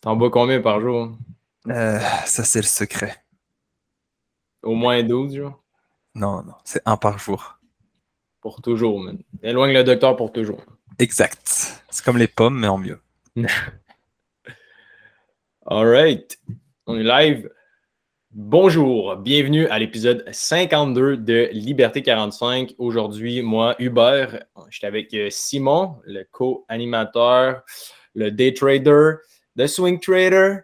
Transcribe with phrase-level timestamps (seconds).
[0.00, 1.10] T'en bois combien par jour?
[1.68, 3.16] Euh, ça, c'est le secret.
[4.62, 5.62] Au moins 12, genre?
[6.14, 7.58] Non, non, c'est un par jour.
[8.40, 9.18] Pour toujours, man.
[9.42, 10.62] Éloigne le docteur pour toujours.
[11.00, 11.82] Exact.
[11.90, 13.00] C'est comme les pommes, mais en mieux.
[15.66, 16.38] Alright.
[16.86, 17.50] On est live.
[18.30, 22.74] Bonjour, bienvenue à l'épisode 52 de Liberté 45.
[22.78, 27.62] Aujourd'hui, moi, Hubert, j'étais avec euh, Simon, le co-animateur,
[28.14, 29.14] le day trader,
[29.58, 30.58] le swing trader,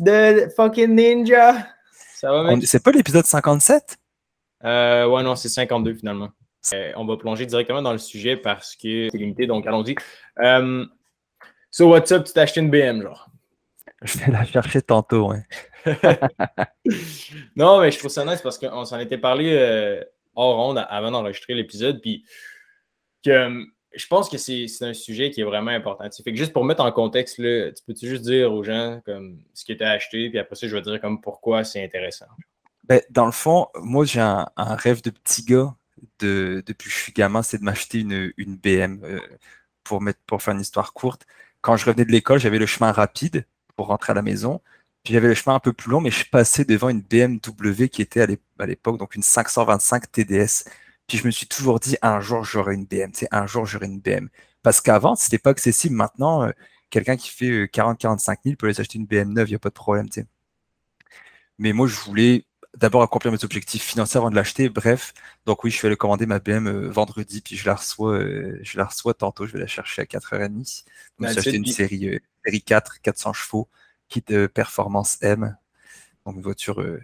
[0.00, 1.68] le fucking ninja.
[2.14, 2.66] Ça va, mec?
[2.66, 3.96] C'est pas l'épisode 57?
[4.64, 6.30] Euh, ouais, non, c'est 52 finalement.
[6.72, 9.94] Euh, on va plonger directement dans le sujet parce que c'est limité, donc allons-y.
[10.40, 10.84] Euh,
[11.70, 12.24] so, what's up?
[12.24, 13.28] Tu t'as acheté une BM, genre?
[14.02, 15.44] Je vais la chercher tantôt, ouais.
[17.56, 20.02] non, mais je trouve ça nice parce qu'on s'en était parlé euh,
[20.34, 22.24] hors ronde avant d'enregistrer l'épisode, puis
[23.24, 26.08] que je pense que c'est un sujet qui est vraiment important.
[26.26, 29.84] Juste pour mettre en contexte, tu peux-tu juste dire aux gens comme ce qui était
[29.84, 32.26] acheté, puis après ça, je vais dire comme pourquoi c'est intéressant?
[32.84, 35.74] Ben, dans le fond, moi, j'ai un, rêve de petit gars
[36.20, 39.20] de, depuis que je suis gamin, c'est de m'acheter une, une, BM euh,
[39.84, 41.26] pour, mettre, pour faire une histoire courte.
[41.60, 44.60] Quand je revenais de l'école, j'avais le chemin rapide pour rentrer à la maison.
[45.04, 48.02] Puis j'avais le chemin un peu plus long, mais je passais devant une BMW qui
[48.02, 50.64] était à l'époque donc une 525 TDS.
[51.08, 54.00] Puis je me suis toujours dit, un jour j'aurai une BM, un jour j'aurai une
[54.00, 54.28] BM.
[54.62, 55.94] Parce qu'avant, c'était pas accessible.
[55.96, 56.50] Maintenant, euh,
[56.90, 59.70] quelqu'un qui fait 40-45 000 peut aller acheter une BM neuve, il n'y a pas
[59.70, 60.10] de problème.
[60.12, 60.26] sais.
[61.58, 62.44] Mais moi, je voulais
[62.76, 64.68] d'abord accomplir mes objectifs financiers avant de l'acheter.
[64.68, 65.14] Bref,
[65.46, 68.58] donc oui, je vais aller commander ma BM euh, vendredi, puis je la reçois, euh,
[68.62, 69.46] je la reçois tantôt.
[69.46, 70.48] Je vais la chercher à 4h30.
[70.48, 70.64] Donc,
[71.18, 73.68] bah, j'ai acheté une série, série 4, 400 chevaux
[74.08, 75.56] kit de performance M.
[76.24, 77.00] Donc une voiture euh,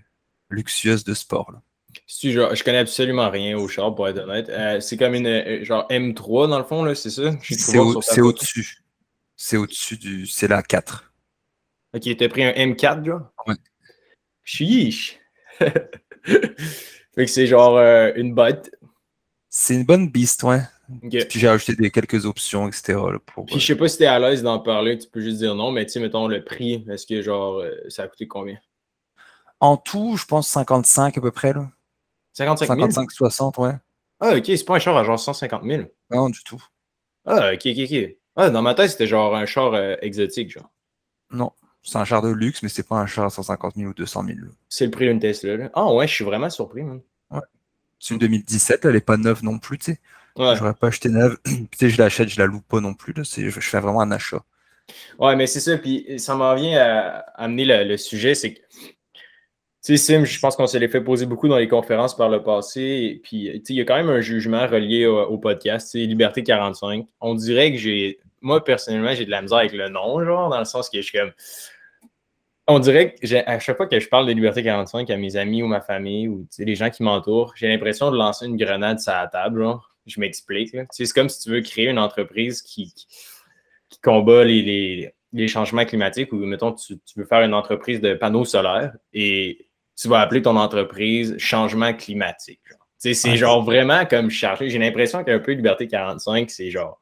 [0.50, 1.52] luxueuse de sport.
[1.52, 1.62] Là.
[2.06, 4.48] Si, genre, je connais absolument rien au char, pour être honnête.
[4.48, 7.34] Euh, c'est comme une euh, genre M3 dans le fond, là, c'est ça?
[7.42, 7.78] C'est
[8.20, 8.82] au-dessus.
[9.36, 10.26] c'est au-dessus du.
[10.26, 11.12] C'est la 4.
[11.94, 13.32] Ok, t'as pris un M4, genre?
[13.46, 13.54] Ouais.
[14.42, 15.18] Chiche!
[15.58, 15.86] fait
[17.16, 17.78] que c'est genre
[18.16, 18.70] une botte.
[19.48, 20.62] C'est une bonne beast, ouais.
[21.00, 22.98] Puis j'ai ajouté des, quelques options, etc.
[23.26, 25.38] pour, Puis je sais pas si tu es à l'aise d'en parler, tu peux juste
[25.38, 28.26] dire non, mais tu sais, mettons le prix, est-ce que genre euh, ça a coûté
[28.28, 28.58] combien?
[29.60, 31.52] En tout, je pense 55 à peu près.
[31.52, 31.70] Là.
[32.34, 32.90] 55 000?
[32.90, 33.72] 55, 60, ouais.
[34.20, 35.84] Ah, ok, c'est pas un char à genre 150 000.
[36.10, 36.62] Non, du tout.
[37.24, 38.16] Ah, ok, ok, ok.
[38.36, 40.70] Ah, dans ma tête, c'était genre un char euh, exotique, genre.
[41.30, 41.52] Non,
[41.82, 44.24] c'est un char de luxe, mais c'est pas un char à 150 000 ou 200
[44.26, 44.38] 000.
[44.68, 45.70] C'est le prix d'une Tesla, là.
[45.74, 47.00] Ah, ouais, je suis vraiment surpris, man.
[47.30, 47.40] Ouais.
[47.98, 50.00] C'est une 2017, elle est pas neuve non plus, tu sais.
[50.36, 51.38] J'aurais pas acheté neuve.
[51.78, 53.12] tu je l'achète, je la loue pas non plus.
[53.12, 53.22] Là.
[53.22, 54.42] Je, fais vraiment un achat.
[55.18, 55.78] Ouais, mais c'est ça.
[55.78, 58.34] Puis ça m'en vient à, amener le, sujet.
[58.34, 58.60] C'est que,
[59.84, 62.42] sais, Sim, je pense qu'on se l'est fait poser beaucoup dans les conférences par le
[62.42, 63.20] passé.
[63.22, 65.90] puis, tu il y a quand même un jugement relié au, podcast.
[65.92, 67.06] Tu Liberté 45.
[67.20, 68.18] On dirait que j'ai.
[68.40, 71.02] Moi, personnellement, j'ai de la misère avec le nom, genre, dans le sens que je
[71.02, 71.32] suis comme.
[72.66, 75.62] On dirait que à chaque fois que je parle de Liberté 45 à mes amis
[75.62, 79.12] ou ma famille ou les gens qui m'entourent, j'ai l'impression de lancer une grenade sur
[79.12, 79.90] la table, genre.
[80.06, 80.74] Je m'explique.
[80.90, 82.92] C'est comme si tu veux créer une entreprise qui,
[83.88, 85.14] qui, combat les,
[85.46, 89.66] changements climatiques ou, mettons, tu, veux faire une entreprise de panneaux solaires et
[89.96, 92.60] tu vas appeler ton entreprise changement climatique.
[92.98, 94.70] C'est genre vraiment comme chargé.
[94.70, 97.00] J'ai l'impression qu'un peu Liberté 45, c'est genre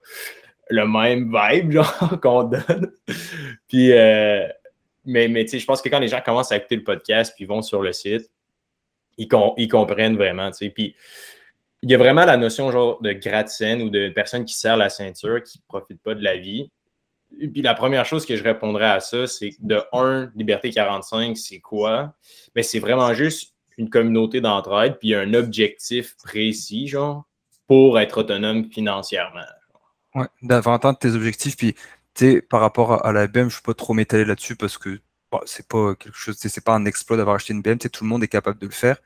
[0.69, 1.79] le même vibe
[2.23, 2.93] qu'on donne.
[3.69, 4.47] Puis, euh,
[5.05, 7.63] mais, mais je pense que quand les gens commencent à écouter le podcast puis vont
[7.63, 8.31] sur le site,
[9.19, 10.51] ils, ils comprennent vraiment.
[10.75, 10.97] Puis
[11.83, 14.89] il y a vraiment la notion genre de gratte-scène ou de personne qui serre la
[14.89, 16.71] ceinture, qui ne profite pas de la vie.
[17.39, 21.61] Puis la première chose que je répondrais à ça, c'est de un, Liberté 45, c'est
[21.61, 22.15] quoi?
[22.55, 27.25] Mais ben, c'est vraiment juste une communauté d'entraide, puis un objectif précis, genre,
[27.67, 29.41] pour être autonome financièrement.
[30.15, 31.75] Ouais, d'avoir entendre tes objectifs, puis
[32.15, 35.01] tu par rapport à la BM, je ne suis pas trop m'étaler là-dessus parce que
[35.47, 38.23] c'est pas quelque chose, c'est pas un exploit d'avoir acheté une BM, tout le monde
[38.23, 38.99] est capable de le faire.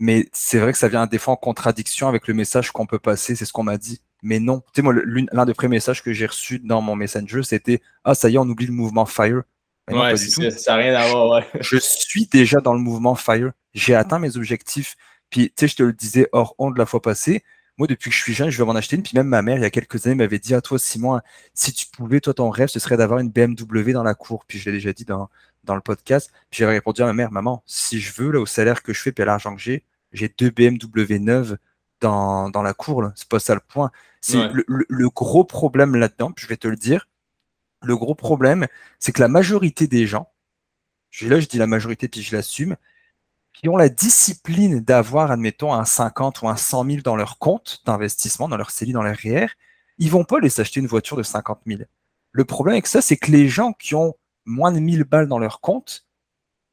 [0.00, 2.98] Mais c'est vrai que ça vient des fois en contradiction avec le message qu'on peut
[2.98, 4.00] passer, c'est ce qu'on m'a dit.
[4.22, 4.60] Mais non.
[4.60, 8.14] Tu sais, moi, l'un des premiers messages que j'ai reçu dans mon Messenger, c'était Ah,
[8.14, 9.42] ça y est, on oublie le mouvement Fire.
[9.90, 11.46] ouais, ça n'a rien à voir, ouais.
[11.60, 13.52] Je suis déjà dans le mouvement Fire.
[13.74, 14.96] J'ai atteint mes objectifs.
[15.30, 17.42] Puis, tu sais, je te le disais hors honte la fois passée.
[17.78, 19.02] Moi, depuis que je suis jeune, je veux m'en acheter une.
[19.02, 21.20] Puis même ma mère, il y a quelques années, m'avait dit à toi, Simon,
[21.54, 24.44] si tu pouvais, toi, ton rêve, ce serait d'avoir une BMW dans la cour.
[24.46, 25.30] Puis je l'ai déjà dit dans,
[25.64, 26.30] dans le podcast.
[26.50, 29.00] Puis j'avais répondu à ma mère, maman, si je veux, là, au salaire que je
[29.00, 31.56] fais, puis à l'argent que j'ai, j'ai deux BMW neuves
[32.00, 33.10] dans, dans la cour.
[33.14, 33.90] C'est pas ça le point.
[34.22, 37.08] C'est le, gros problème là-dedans, je vais te le dire.
[37.82, 38.68] Le gros problème,
[39.00, 40.32] c'est que la majorité des gens,
[41.22, 42.76] là je dis la majorité puis je l'assume,
[43.52, 47.82] qui ont la discipline d'avoir, admettons, un 50 ou un 100 000 dans leur compte
[47.84, 49.48] d'investissement, dans leur CELI, dans leur REER,
[49.98, 51.82] ils vont pas les s'acheter une voiture de 50 000.
[52.30, 54.14] Le problème avec ça, c'est que les gens qui ont
[54.46, 56.06] moins de 1000 balles dans leur compte,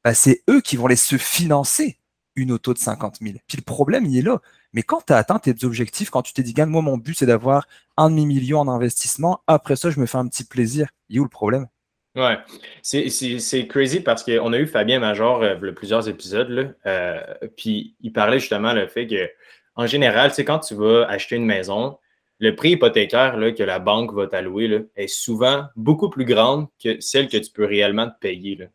[0.04, 2.00] bah, c'est eux qui vont les se financer
[2.36, 3.38] une auto de 50 000.
[3.48, 4.42] Puis le problème, il est là.
[4.74, 7.16] Mais quand tu as atteint tes objectifs, quand tu t'es dit, gagne, moi, mon but,
[7.18, 7.68] c'est d'avoir
[7.98, 10.90] un demi-million en investissement, après ça, je me fais un petit plaisir.
[11.10, 11.68] Il est où le problème?
[12.16, 12.38] Ouais,
[12.82, 17.22] c'est crazy parce qu'on a eu Fabien Major euh, plusieurs épisodes, là, euh,
[17.56, 19.30] puis il parlait justement le fait que,
[19.76, 21.98] en général, c'est quand tu vas acheter une maison,
[22.40, 27.00] le prix hypothécaire là, que la banque va t'allouer est souvent beaucoup plus grande que
[27.00, 28.58] celle que tu peux réellement te payer.
[28.58, 28.70] C'est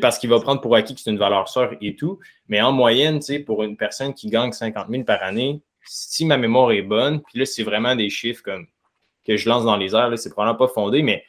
[0.00, 2.18] parce qu'il va prendre pour acquis que c'est une valeur sûre et tout.
[2.48, 6.72] Mais en moyenne, pour une personne qui gagne 50 000 par année, si ma mémoire
[6.72, 8.66] est bonne, puis là, c'est vraiment des chiffres comme
[9.26, 11.24] que je lance dans les airs, c'est probablement pas fondé, mais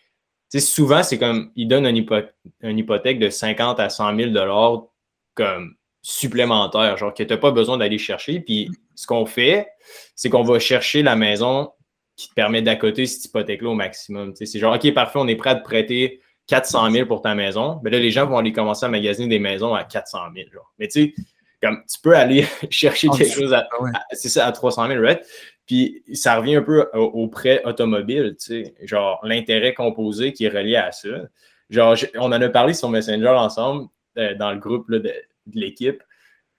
[0.60, 4.90] souvent, c'est comme il donne une, hypothèque de 50 à 100 000
[5.36, 8.40] comme supplémentaire, genre que tu n'as pas besoin d'aller chercher.
[8.40, 9.68] Puis ce qu'on fait,
[10.16, 11.72] c'est qu'on va chercher la maison
[12.16, 14.34] qui te permet d'accoter cette hypothèque-là au maximum.
[14.36, 17.80] C'est genre, OK, parfait, on est prêt à te prêter 400 000 pour ta maison.
[17.84, 20.48] Mais là, les gens vont aller commencer à magasiner des maisons à 400 000.
[20.78, 21.14] Mais tu sais,
[21.62, 23.68] comme tu peux aller chercher quelque chose à,
[24.12, 25.22] c'est ça, à 300 000, right?
[25.66, 30.50] Puis ça revient un peu au, prêt automobile, tu sais, genre l'intérêt composé qui est
[30.50, 31.08] relié à ça.
[31.70, 33.88] Genre, on en a parlé sur Messenger ensemble,
[34.18, 35.12] euh, dans le groupe de,
[35.54, 36.04] l'équipe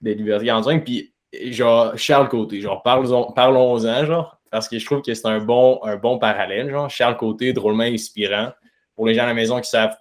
[0.01, 1.13] de Liberté 45, puis
[1.51, 5.79] genre Charles Côté, genre parlons-en, parlons-en, genre, parce que je trouve que c'est un bon,
[5.83, 8.51] un bon parallèle, genre Charles Côté, drôlement inspirant.
[8.95, 9.95] Pour les gens à la maison qui savent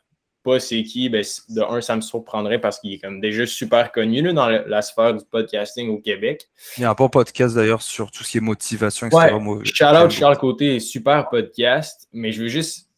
[0.44, 3.91] pas c'est qui, ben, de un, ça me surprendrait parce qu'il est comme déjà super
[3.91, 6.46] connu dans la, sphère du podcasting au Québec.
[6.76, 9.35] Il y a un bon podcast d'ailleurs sur tout ce qui est motivation, etc.
[9.35, 12.91] Ouais, shout Charles Côté, super podcast, mais je veux juste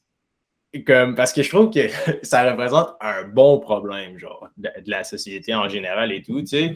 [0.84, 1.88] comme parce que je trouve que
[2.22, 6.74] ça représente un bon problème, genre, de, la société en général et tout, tu sais.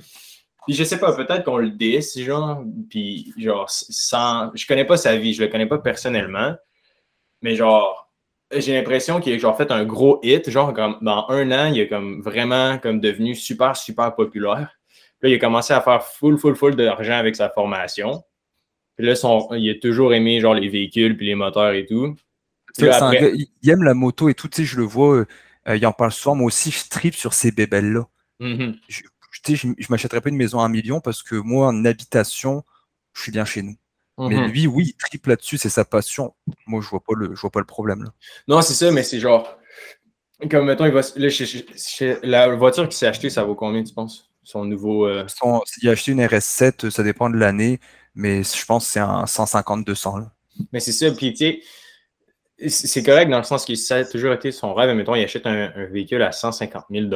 [0.67, 4.51] Puis je sais pas, peut-être qu'on le dit, genre, puis genre, sans.
[4.55, 6.55] Je connais pas sa vie, je le connais pas personnellement,
[7.43, 8.10] mais genre,
[8.53, 11.81] j'ai l'impression qu'il a genre fait un gros hit, genre comme dans un an, il
[11.81, 14.77] est comme vraiment comme devenu super, super populaire.
[15.19, 18.25] Puis là, il a commencé à faire full, full, full d'argent avec sa formation.
[18.97, 22.17] Puis là, son, il a toujours aimé genre les véhicules puis les moteurs et tout.
[23.63, 25.25] il aime la moto et tout, tu sais, je le vois,
[25.69, 26.35] euh, il en parle souvent.
[26.35, 28.07] Moi aussi, je tripe sur ces bébelles-là.
[28.41, 28.79] Mm-hmm.
[28.89, 29.03] Je,
[29.45, 32.65] je, je m'achèterais pas une maison à un million parce que moi, en habitation,
[33.13, 33.77] je suis bien chez nous.
[34.29, 34.51] Mais mhm.
[34.51, 36.35] lui, oui, il triple là-dessus, c'est sa passion.
[36.67, 38.03] Moi, je vois pas le, je vois pas le problème.
[38.03, 38.11] Là.
[38.49, 39.57] Non, c'est ça, mais c'est genre.
[40.51, 41.03] Comme mettons, il va,
[42.23, 44.31] la voiture qu'il s'est achetée, ça vaut combien, tu penses?
[44.43, 45.07] Son nouveau.
[45.07, 45.27] Euh...
[45.83, 47.79] il a acheté une RS7, ça dépend de l'année,
[48.15, 50.27] mais je pense que c'est un 150-200.
[50.73, 51.63] Mais c'est ça, puis tu
[52.59, 54.95] sais, c'est correct dans le sens que ça a toujours été son rêve.
[54.97, 57.07] Mettons, il achète un, un véhicule à 150 000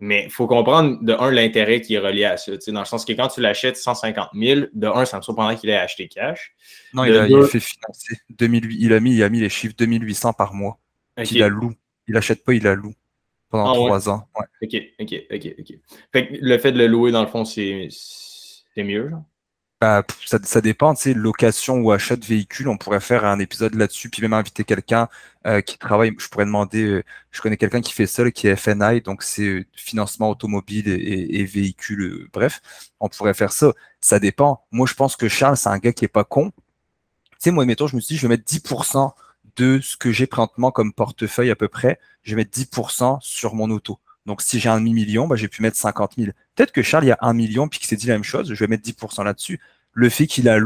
[0.00, 2.52] mais il faut comprendre, de un, l'intérêt qui est relié à ça.
[2.68, 5.70] Dans le sens que quand tu l'achètes 150 000, de un, ça me surprendrait qu'il
[5.70, 6.54] ait acheté cash.
[6.94, 8.16] Non, il a, fait financer.
[8.30, 10.78] 2008, il, a mis, il a mis les chiffres 2800 par mois.
[11.30, 11.74] Il a loue.
[12.06, 12.94] Il n'achète pas, il a loue.
[13.50, 14.28] Pendant ah trois ans.
[14.62, 15.78] OK, OK, OK, OK.
[16.12, 17.88] Fait que le fait de le louer, dans le fond, c'est
[18.76, 19.24] mieux, genre?
[19.80, 23.38] Bah, ça, ça, dépend, tu sais, location ou achat de véhicule, on pourrait faire un
[23.38, 25.08] épisode là-dessus, puis même inviter quelqu'un
[25.46, 26.12] euh, qui travaille.
[26.18, 29.46] Je pourrais demander, euh, je connais quelqu'un qui fait ça, qui est FNI, donc c'est
[29.46, 32.60] euh, financement automobile et, et, véhicule, bref,
[32.98, 33.72] on pourrait faire ça.
[34.00, 34.64] Ça dépend.
[34.72, 36.50] Moi, je pense que Charles, c'est un gars qui est pas con.
[36.50, 39.12] Tu sais, moi, mettons, je me suis dit, je vais mettre 10%
[39.56, 43.54] de ce que j'ai présentement comme portefeuille à peu près, je vais mettre 10% sur
[43.54, 44.00] mon auto.
[44.26, 46.30] Donc, si j'ai un demi-million, bah, j'ai pu mettre 50 000.
[46.54, 48.52] Peut-être que Charles, il y a un million, puis qu'il s'est dit la même chose,
[48.52, 49.60] je vais mettre 10% là-dessus.
[49.92, 50.58] Le fait qu'il a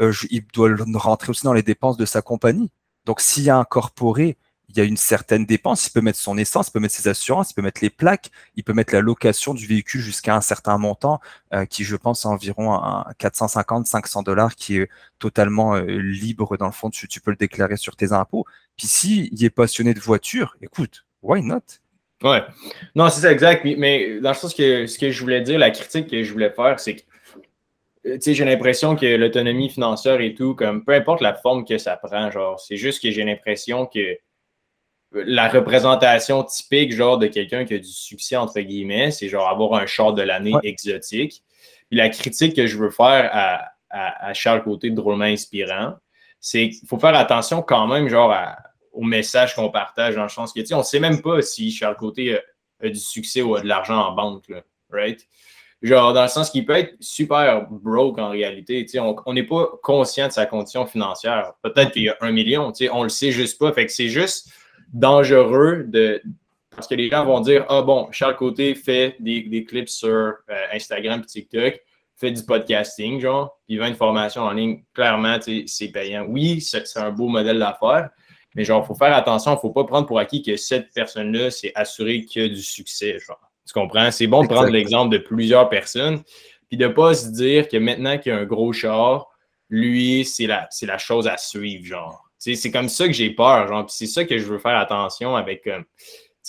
[0.00, 2.70] euh, il doit rentrer aussi dans les dépenses de sa compagnie.
[3.04, 4.36] Donc, s'il y a incorporé,
[4.70, 5.86] il y a une certaine dépense.
[5.86, 8.30] Il peut mettre son essence, il peut mettre ses assurances, il peut mettre les plaques,
[8.56, 11.20] il peut mettre la location du véhicule jusqu'à un certain montant,
[11.52, 16.66] euh, qui, je pense, environ un 450, 500 dollars, qui est totalement euh, libre dans
[16.66, 16.90] le fond.
[16.90, 18.46] Tu, peux le déclarer sur tes impôts.
[18.76, 21.62] Puis, s'il est passionné de voiture, écoute, why not?
[22.22, 22.42] Ouais.
[22.94, 23.64] Non, c'est ça, exact.
[23.64, 26.50] Mais, dans le sens que ce que je voulais dire, la critique que je voulais
[26.50, 27.02] faire, c'est que
[28.06, 31.96] euh, j'ai l'impression que l'autonomie financière et tout, comme peu importe la forme que ça
[31.96, 34.18] prend, genre, c'est juste que j'ai l'impression que
[35.12, 39.74] la représentation typique, genre, de quelqu'un qui a du succès, entre guillemets, c'est genre avoir
[39.74, 41.42] un char de l'année exotique.
[41.88, 45.94] Puis la critique que je veux faire à, à, Charles Côté, drôlement inspirant,
[46.38, 48.56] c'est qu'il faut faire attention quand même, genre, à,
[48.92, 52.38] au message qu'on partage, dans le sens que, on sait même pas si Charles Côté
[52.82, 55.26] a, du succès ou a de l'argent en banque, là, right?
[55.82, 58.86] Genre, dans le sens qu'il peut être super broke en réalité.
[59.00, 61.54] On n'est pas conscient de sa condition financière.
[61.62, 63.72] Peut-être qu'il y a un million, on le sait juste pas.
[63.72, 64.52] Fait que c'est juste
[64.92, 66.22] dangereux de.
[66.68, 70.08] Parce que les gens vont dire Ah bon, Charles Côté fait des, des clips sur
[70.08, 70.34] euh,
[70.72, 71.80] Instagram et TikTok,
[72.16, 74.84] fait du podcasting, genre, il vend une formation en ligne.
[74.92, 76.26] Clairement, c'est payant.
[76.28, 78.10] Oui, c'est un beau modèle d'affaires,
[78.54, 80.92] Mais genre, il faut faire attention, il ne faut pas prendre pour acquis que cette
[80.92, 83.18] personne-là, c'est assuré qu'il y a du succès.
[83.18, 83.40] Genre.
[83.66, 84.10] Tu comprends?
[84.10, 86.22] C'est bon de prendre l'exemple de plusieurs personnes,
[86.68, 89.28] puis de ne pas se dire que maintenant qu'il y a un gros char,
[89.68, 92.24] lui, c'est la, la chose à suivre, genre.
[92.38, 93.88] C'est comme ça que j'ai peur, genre.
[93.90, 95.82] c'est ça que je veux faire attention avec euh,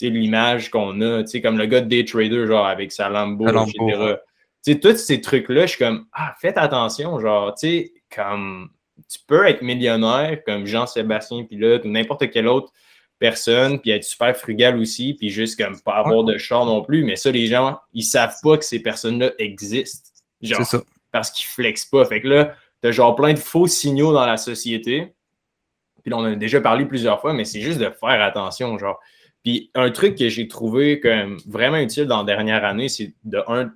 [0.02, 4.16] l'image qu'on a, comme le gars de Day Trader, genre, avec sa Lambo, etc.
[4.62, 8.70] sais, tous ces trucs-là, je suis comme, ah, faites attention, genre, tu sais, comme,
[9.10, 12.72] tu peux être millionnaire comme Jean-Sébastien Pilote ou n'importe quelle autre
[13.20, 17.04] personne, puis être super frugal aussi, puis juste comme pas avoir de char non plus.
[17.04, 20.10] Mais ça, les gens, ils savent pas que ces personnes-là existent.
[20.42, 20.82] Genre, ça.
[21.12, 22.04] parce qu'ils flexent pas.
[22.06, 25.14] Fait que là, t'as genre plein de faux signaux dans la société.
[26.02, 28.78] Puis là, on en a déjà parlé plusieurs fois, mais c'est juste de faire attention,
[28.80, 29.00] genre.
[29.44, 33.44] Puis un truc que j'ai trouvé comme vraiment utile dans la dernière année, c'est de
[33.48, 33.72] un,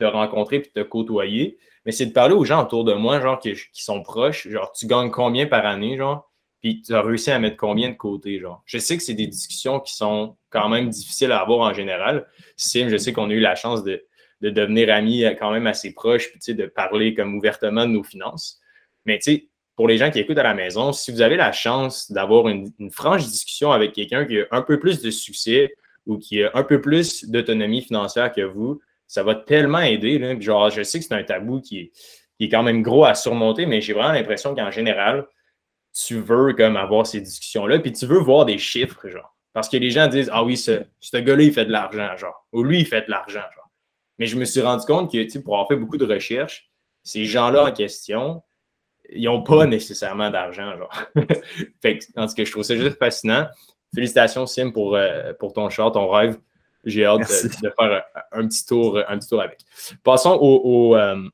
[0.00, 1.58] de rencontrer puis te côtoyer,
[1.88, 4.46] mais c'est de parler aux gens autour de moi, genre, qui, sont proches.
[4.46, 6.30] Genre, tu gagnes combien par année, genre?
[6.60, 8.62] puis tu as réussi à mettre combien de côté, genre?
[8.66, 12.26] Je sais que c'est des discussions qui sont quand même difficiles à avoir en général.
[12.58, 14.04] Sim, je sais qu'on a eu la chance de,
[14.42, 18.60] devenir amis quand même assez proches, puis de parler comme ouvertement de nos finances.
[19.06, 21.52] Mais tu sais, pour les gens qui écoutent à la maison, si vous avez la
[21.52, 25.72] chance d'avoir une, franche discussion avec quelqu'un qui a un peu plus de succès
[26.04, 28.78] ou qui a un peu plus d'autonomie financière que vous,
[29.08, 30.18] ça va tellement aider.
[30.18, 30.38] Là.
[30.38, 31.92] Genre, je sais que c'est un tabou qui est,
[32.38, 35.26] qui est quand même gros à surmonter, mais j'ai vraiment l'impression qu'en général,
[35.92, 39.34] tu veux comme avoir ces discussions-là, puis tu veux voir des chiffres, genre.
[39.52, 42.46] Parce que les gens disent Ah oui, ce, ce gars-là, il fait de l'argent, genre.
[42.52, 43.70] Ou lui, il fait de l'argent, genre.
[44.18, 46.70] Mais je me suis rendu compte que, pour avoir fait beaucoup de recherches,
[47.02, 48.42] ces gens-là en question,
[49.10, 50.92] ils n'ont pas nécessairement d'argent, genre.
[51.82, 53.48] que, en tout cas, je trouve ça juste fascinant.
[53.94, 56.38] Félicitations, Sim, pour, euh, pour ton char, ton rêve.
[56.84, 59.60] J'ai hâte de, faire un, petit tour, un petit tour avec.
[60.04, 61.28] Passons au, euh,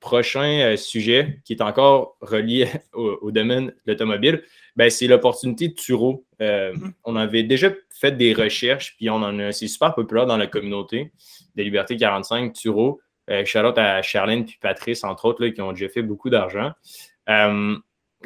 [0.00, 4.42] prochain euh, sujet qui est encore relié au, domaine de l'automobile,
[4.76, 6.24] ben, c'est l'opportunité de Turo.
[6.40, 6.92] Euh, mm-hmm.
[7.04, 10.46] On avait déjà fait des recherches, puis on en a, c'est super populaire dans la
[10.46, 11.12] communauté
[11.54, 13.00] des Libertés 45, Turo.
[13.30, 16.72] Euh, shout à Charlène puis Patrice, entre autres, qui ont déjà fait beaucoup d'argent.
[17.28, 17.76] Euh,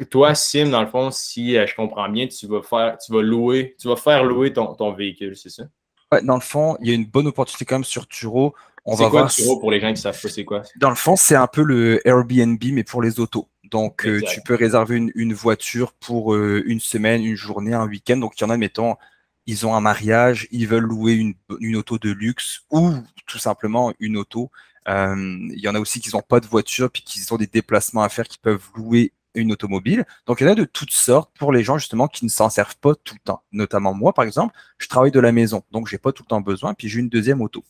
[0.09, 3.75] toi, Sim, dans le fond, si je comprends bien, tu vas faire, tu vas louer,
[3.79, 5.63] tu vas faire louer ton, ton véhicule, c'est ça?
[6.11, 8.55] Ouais, dans le fond, il y a une bonne opportunité quand même sur Turo
[8.89, 9.59] on va quoi, voir.
[9.59, 10.63] pour les gens qui savent pas c'est quoi?
[10.77, 13.49] Dans le fond, c'est un peu le Airbnb, mais pour les autos.
[13.65, 18.15] Donc, euh, tu peux réserver une, voiture pour euh, une semaine, une journée, un week-end.
[18.15, 18.95] Donc, il y en a, mettons,
[19.45, 21.13] ils ont un mariage, ils veulent louer
[21.59, 22.93] une, auto de luxe ou
[23.25, 24.51] tout simplement une auto.
[24.87, 27.47] Euh, il y en a aussi qui n'ont pas de voiture puis qui ont des
[27.47, 30.05] déplacements à faire qui peuvent louer une automobile.
[30.25, 32.49] Donc, il y en a de toutes sortes pour les gens justement qui ne s'en
[32.49, 33.43] servent pas tout le temps.
[33.51, 36.41] Notamment moi, par exemple, je travaille de la maison, donc j'ai pas tout le temps
[36.41, 37.63] besoin, puis j'ai une deuxième auto.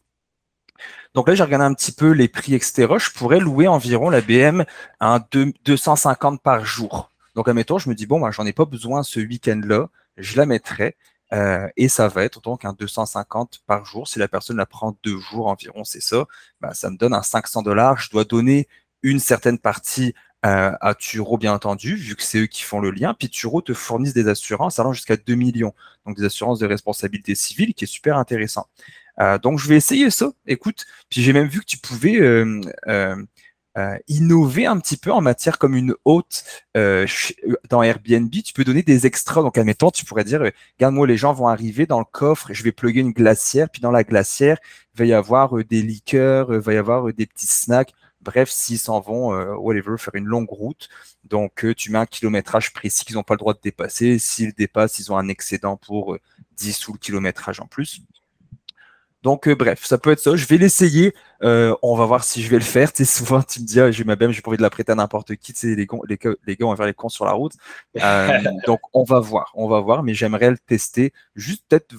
[1.14, 2.88] Donc là, j'ai regardé un petit peu les prix, etc.
[2.98, 4.64] Je pourrais louer environ la BM
[5.00, 5.20] à
[5.66, 7.12] 250 par jour.
[7.36, 10.46] Donc, admettons, je me dis, bon, moi, j'en ai pas besoin ce week-end-là, je la
[10.46, 10.96] mettrai.
[11.34, 14.08] Euh, et ça va être donc un 250 par jour.
[14.08, 16.26] Si la personne la prend deux jours environ, c'est ça,
[16.62, 18.00] bah, ça me donne un 500 dollars.
[18.00, 18.68] Je dois donner
[19.04, 20.14] une certaine partie
[20.46, 23.16] euh, à Turo, bien entendu, vu que c'est eux qui font le lien.
[23.18, 25.74] Puis Turo te fournissent des assurances allant jusqu'à 2 millions.
[26.06, 28.68] Donc des assurances de responsabilité civile qui est super intéressant.
[29.20, 30.32] Euh, donc, je vais essayer ça.
[30.46, 35.22] Écoute, puis j'ai même vu que tu pouvais euh, euh, innover un petit peu en
[35.22, 36.44] matière comme une hôte
[36.76, 38.30] dans Airbnb.
[38.30, 39.42] Tu peux donner des extras.
[39.42, 40.42] Donc, admettons, tu pourrais dire,
[40.78, 43.92] regarde-moi, les gens vont arriver dans le coffre, je vais plugger une glacière, puis dans
[43.92, 44.58] la glacière,
[44.96, 47.94] il va y avoir des liqueurs, il va y avoir des petits snacks.
[48.28, 50.90] Bref, s'ils s'en vont, whatever, faire une longue route,
[51.24, 54.20] donc tu mets un kilométrage précis qu'ils n'ont pas le droit de dépasser.
[54.20, 56.18] S'ils dépassent, ils ont un excédent pour
[56.58, 58.02] 10 sous le kilométrage en plus.
[59.24, 60.36] Donc, euh, bref, ça peut être ça.
[60.36, 61.14] Je vais l'essayer.
[61.44, 62.94] Euh, on va voir si je vais le faire.
[62.98, 64.70] Tu sais, souvent, tu me dis, ah, j'ai ma BM, j'ai pas envie de la
[64.70, 65.54] prêter à n'importe qui.
[65.54, 67.54] Tu sais, les, les, les, gars vont faire les cons sur la route.
[68.02, 69.52] Euh, donc, on va voir.
[69.56, 71.14] On va voir, mais j'aimerais le tester.
[71.36, 71.94] Juste peut-être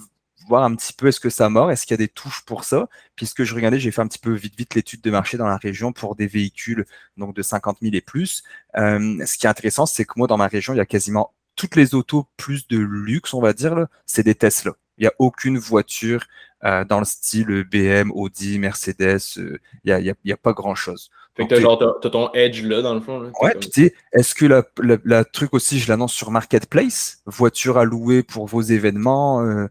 [0.49, 2.63] voir un petit peu est-ce que ça mord, est-ce qu'il y a des touches pour
[2.65, 2.89] ça.
[3.15, 5.57] Puisque je regardais, j'ai fait un petit peu vite vite l'étude de marché dans la
[5.57, 6.85] région pour des véhicules
[7.17, 8.43] donc de 50 000 et plus.
[8.75, 11.75] ce qui est intéressant, c'est que moi, dans ma région, il y a quasiment toutes
[11.75, 14.73] les autos plus de luxe, on va dire, c'est des Tesla.
[14.97, 16.25] Il n'y a aucune voiture
[16.65, 19.37] euh, dans le style BM, Audi, Mercedes.
[19.37, 21.09] Euh, il n'y a, y a, pas grand-chose.
[21.35, 23.19] Fait que t'as, ton edge là, dans le fond.
[23.19, 24.63] Là, ouais, puis est-ce que la,
[25.05, 29.67] la, truc aussi, je l'annonce sur Marketplace, voiture à louer pour vos événements, euh,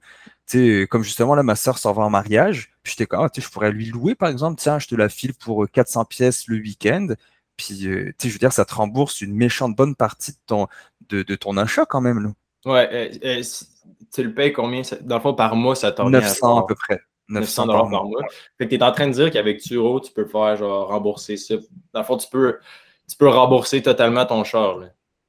[0.48, 3.48] sais, comme justement là, ma soeur s'en va en mariage, puis j'étais comme, ah, je
[3.48, 7.08] pourrais lui louer, par exemple, tiens, je te la file pour 400 pièces le week-end,
[7.56, 10.68] puis, tu sais, je veux dire, ça te rembourse une méchante bonne partie de ton,
[11.08, 12.30] de, de ton achat quand même, là.
[12.64, 13.10] Ouais,
[14.12, 14.82] tu le payes combien?
[15.02, 17.00] Dans le fond, par mois, ça tombe 900 à, peu près.
[17.28, 18.22] 900 dollars par mois.
[18.56, 21.36] Fait que tu es en train de dire qu'avec Turo, tu peux faire genre rembourser
[21.36, 21.54] ça.
[21.92, 22.58] Dans le fond, tu peux,
[23.08, 24.80] tu peux rembourser totalement ton char.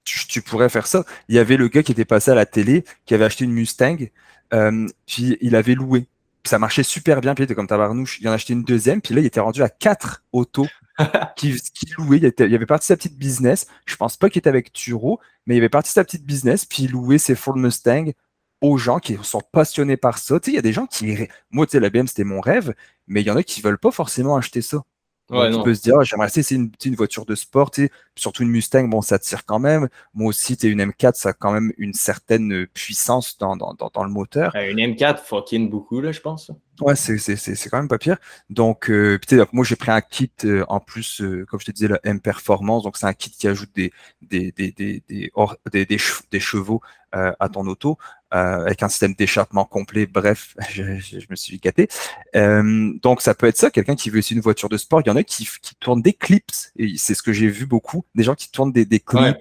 [0.05, 1.03] tu, pourrais faire ça.
[1.27, 3.51] Il y avait le gars qui était passé à la télé, qui avait acheté une
[3.51, 4.07] Mustang, euh,
[4.49, 6.07] puis il avait loué.
[6.45, 8.19] ça marchait super bien, puis il était comme tabarnouche.
[8.21, 10.67] Il en a acheté une deuxième, puis là, il était rendu à quatre autos
[11.35, 12.17] qui, qui louait.
[12.17, 13.67] Il, était, il avait parti sa petite business.
[13.85, 16.83] Je pense pas qu'il était avec Turo, mais il avait parti sa petite business, puis
[16.83, 18.11] il louait ses Ford Mustang
[18.61, 20.39] aux gens qui sont passionnés par ça.
[20.39, 21.27] Tu sais, il y a des gens qui.
[21.51, 22.73] Moi, tu sais, la BM, c'était mon rêve,
[23.07, 24.83] mais il y en a qui veulent pas forcément acheter ça.
[25.29, 27.71] Ouais, tu peux se dire, ah, j'aimerais essayer une, une voiture de sport,
[28.15, 29.87] surtout une Mustang, bon, ça tire quand même.
[30.13, 34.03] Moi aussi, tu une M4, ça a quand même une certaine puissance dans, dans, dans,
[34.03, 34.55] le moteur.
[34.55, 36.51] une M4 fucking beaucoup, là, je pense.
[36.81, 38.17] Ouais, c'est quand même pas pire.
[38.49, 39.19] Donc, euh,
[39.51, 42.21] moi, j'ai pris un kit euh, en plus, euh, comme je te disais, la M
[42.21, 42.83] Performance.
[42.83, 45.31] Donc, c'est un kit qui ajoute des, des, des, des, des,
[45.71, 45.97] des,
[46.31, 46.81] des chevaux
[47.11, 47.97] à ton auto.
[48.31, 50.05] Euh, avec un système d'échappement complet.
[50.05, 50.83] Bref, je,
[51.31, 51.87] me suis gâté.
[52.35, 55.01] Euh, donc ça peut être ça, quelqu'un qui veut aussi une voiture de sport.
[55.01, 57.65] Il y en a qui, qui tournent des clips, et c'est ce que j'ai vu
[57.65, 59.37] beaucoup, des gens qui tournent des, des clips.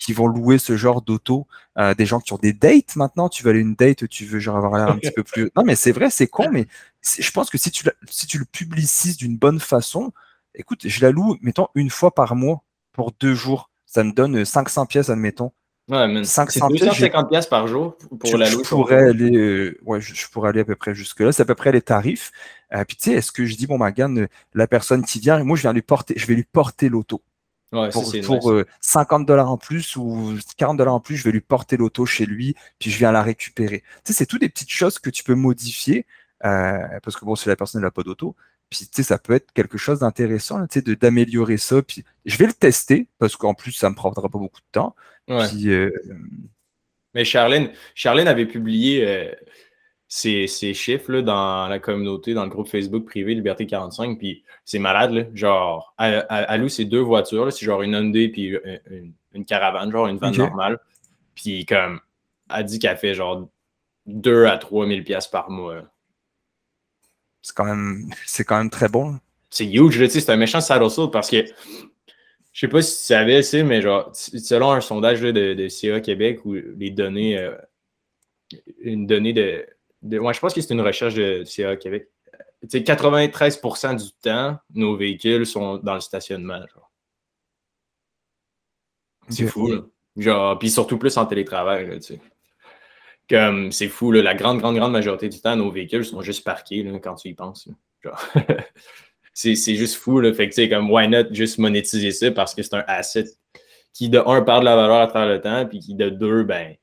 [0.00, 1.46] qui vont louer ce genre d'auto,
[1.78, 4.40] euh, des gens qui ont des dates maintenant, tu veux aller une date, tu veux
[4.40, 5.48] genre avoir l'air un petit peu plus...
[5.54, 6.66] Non mais c'est vrai, c'est con, mais
[7.04, 10.12] je pense que si tu, si tu le publicises d'une bonne façon,
[10.56, 14.44] écoute, je la loue, mettons, une fois par mois pour deux jours, ça me donne
[14.44, 15.52] 500 pièces, admettons.
[15.88, 18.64] Ouais, 500 250 pièces par jour pour la louche.
[18.64, 21.32] Je pourrais aller, euh, ouais, je, pourrais aller à peu près jusque-là.
[21.32, 22.30] C'est à peu près les tarifs.
[22.72, 25.42] Euh, puis tu sais, est-ce que je dis, bon, Magan, euh, la personne qui vient,
[25.42, 27.22] moi, je viens lui porter, je vais lui porter l'auto.
[27.72, 31.78] Ouais, pour, 50 dollars en plus ou 40 dollars en plus, je vais lui porter
[31.78, 33.80] l'auto chez lui, puis je viens la récupérer.
[34.04, 36.06] Tu sais, c'est toutes des petites choses que tu peux modifier,
[36.40, 38.36] parce que bon, si la personne n'a pas d'auto,
[38.72, 41.82] puis tu sais, ça peut être quelque chose d'intéressant, tu sais, d'améliorer ça.
[41.82, 44.72] Puis je vais le tester, parce qu'en plus, ça ne me prendra pas beaucoup de
[44.72, 44.96] temps.
[45.28, 45.90] Euh,
[47.14, 49.30] Mais Charlène, Charlène avait publié euh,
[50.08, 54.78] ces, chiffres là, dans la communauté, dans le groupe Facebook privé Liberté 45, puis c'est
[54.78, 55.24] malade, là.
[55.34, 58.56] genre, à, loue, c'est deux voitures, c'est genre une Hyundai puis
[59.34, 60.78] une, caravane, genre une van normale,
[61.34, 62.00] puis comme,
[62.54, 63.48] elle dit qu'elle fait genre
[64.06, 65.82] 2 à 3 000 pièces par mois.
[67.42, 69.18] C'est quand même, c'est quand même très bon.
[69.50, 71.44] C'est huge, c'est un méchant saddle parce que
[72.52, 76.00] je sais pas si tu savais, c'est, mais genre, selon un sondage de, de, CA
[76.00, 77.56] Québec où les données, euh,
[78.80, 79.66] une donnée de,
[80.02, 82.08] de je pense que c'est une recherche de CA Québec.
[82.62, 86.60] Tu sais, 93% du temps, nos véhicules sont dans le stationnement.
[89.28, 89.80] C'est fou, là.
[90.16, 92.20] Genre, puis surtout plus en télétravail, tu sais.
[93.30, 96.44] Comme, c'est fou, là, la grande, grande, grande majorité du temps, nos véhicules sont juste
[96.44, 97.68] parqués, là, quand tu y penses.
[99.34, 100.20] C'est juste fou.
[100.20, 100.32] Là.
[100.34, 103.24] Fait que, tu sais, comme, why not juste monétiser ça parce que c'est un asset
[103.92, 106.42] qui, de un, perd de la valeur à travers le temps, puis qui, de deux,
[106.44, 106.74] ben,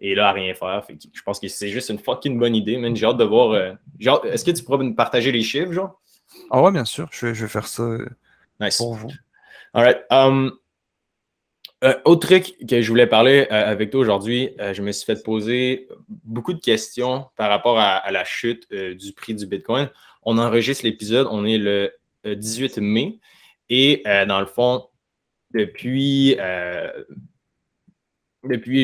[0.00, 0.84] est là à rien faire.
[0.84, 2.94] Fait que je pense que c'est juste une fucking bonne idée, man.
[2.96, 3.52] J'ai hâte de voir.
[3.52, 3.72] Euh,
[4.24, 6.00] est-ce que tu pourrais me partager les chiffres, genre?
[6.50, 7.08] Ah ouais, bien sûr.
[7.12, 8.08] Je vais, faire ça euh,
[8.76, 9.10] pour vous.
[9.72, 10.52] All Um,
[11.84, 15.88] euh, autre truc que je voulais parler avec toi aujourd'hui, je me suis fait poser
[16.24, 19.90] beaucoup de questions par rapport à la chute du prix du Bitcoin
[20.24, 21.92] on enregistre l'épisode, on est le
[22.24, 23.18] 18 euh, mai.
[23.68, 24.86] Et euh, dans le fond,
[25.52, 26.90] depuis, euh,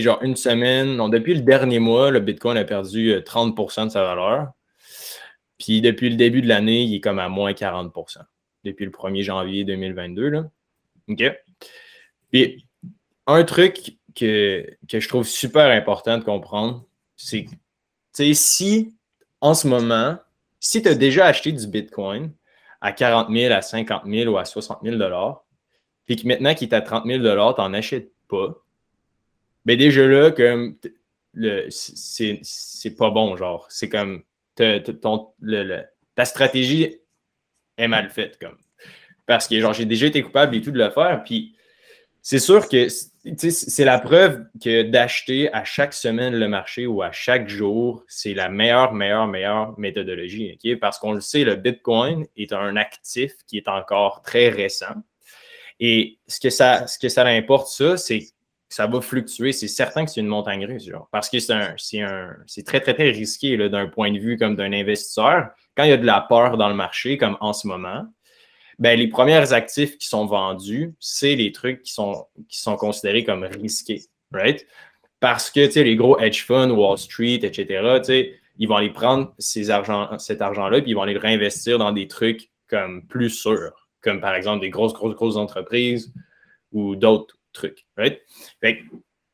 [0.01, 4.03] genre une semaine, non, depuis le dernier mois, le Bitcoin a perdu 30% de sa
[4.03, 4.53] valeur.
[5.59, 8.19] Puis depuis le début de l'année, il est comme à moins 40%
[8.65, 10.29] depuis le 1er janvier 2022.
[10.29, 10.51] Là.
[11.09, 11.23] OK?
[12.31, 12.67] Puis
[13.33, 16.85] un truc que, que je trouve super important de comprendre,
[17.16, 18.95] c'est que si
[19.40, 20.19] en ce moment,
[20.59, 22.33] si tu as déjà acheté du Bitcoin
[22.81, 24.99] à 40 000, à 50 000 ou à 60 000
[26.07, 27.27] puis que maintenant qu'il est à 30 000 tu
[27.61, 28.55] n'en achètes pas,
[29.64, 30.77] bien déjà là, comme
[31.71, 33.66] c'est pas bon, genre.
[33.71, 34.23] C'est comme
[34.57, 36.97] ta stratégie
[37.77, 38.59] est mal faite, comme.
[39.27, 41.55] Parce que genre, j'ai déjà été coupable et tout de le faire, puis
[42.23, 47.13] c'est sûr que c'est la preuve que d'acheter à chaque semaine le marché ou à
[47.13, 50.59] chaque jour, c'est la meilleure, meilleure, meilleure méthodologie.
[50.81, 54.95] Parce qu'on le sait, le Bitcoin est un actif qui est encore très récent.
[55.79, 58.27] Et ce que ça, ce que ça importe, ça, c'est que
[58.69, 59.53] ça va fluctuer.
[59.53, 63.89] C'est certain que c'est une montagne russe, parce que c'est très, très, très risqué d'un
[63.89, 65.49] point de vue comme d'un investisseur.
[65.77, 68.05] Quand il y a de la peur dans le marché, comme en ce moment,
[68.81, 73.25] ben, les premiers actifs qui sont vendus, c'est les trucs qui sont, qui sont considérés
[73.25, 74.66] comme risqués, right?
[75.21, 77.66] Parce que, tu sais, les gros hedge funds, Wall Street, etc.,
[77.99, 79.69] tu sais, ils vont aller prendre ces
[80.19, 84.21] cet argent-là, puis ils vont aller le réinvestir dans des trucs comme plus sûrs, comme
[84.21, 86.12] par exemple des grosses, grosses, grosses entreprises
[86.73, 88.21] ou d'autres trucs, right?
[88.61, 88.83] Fait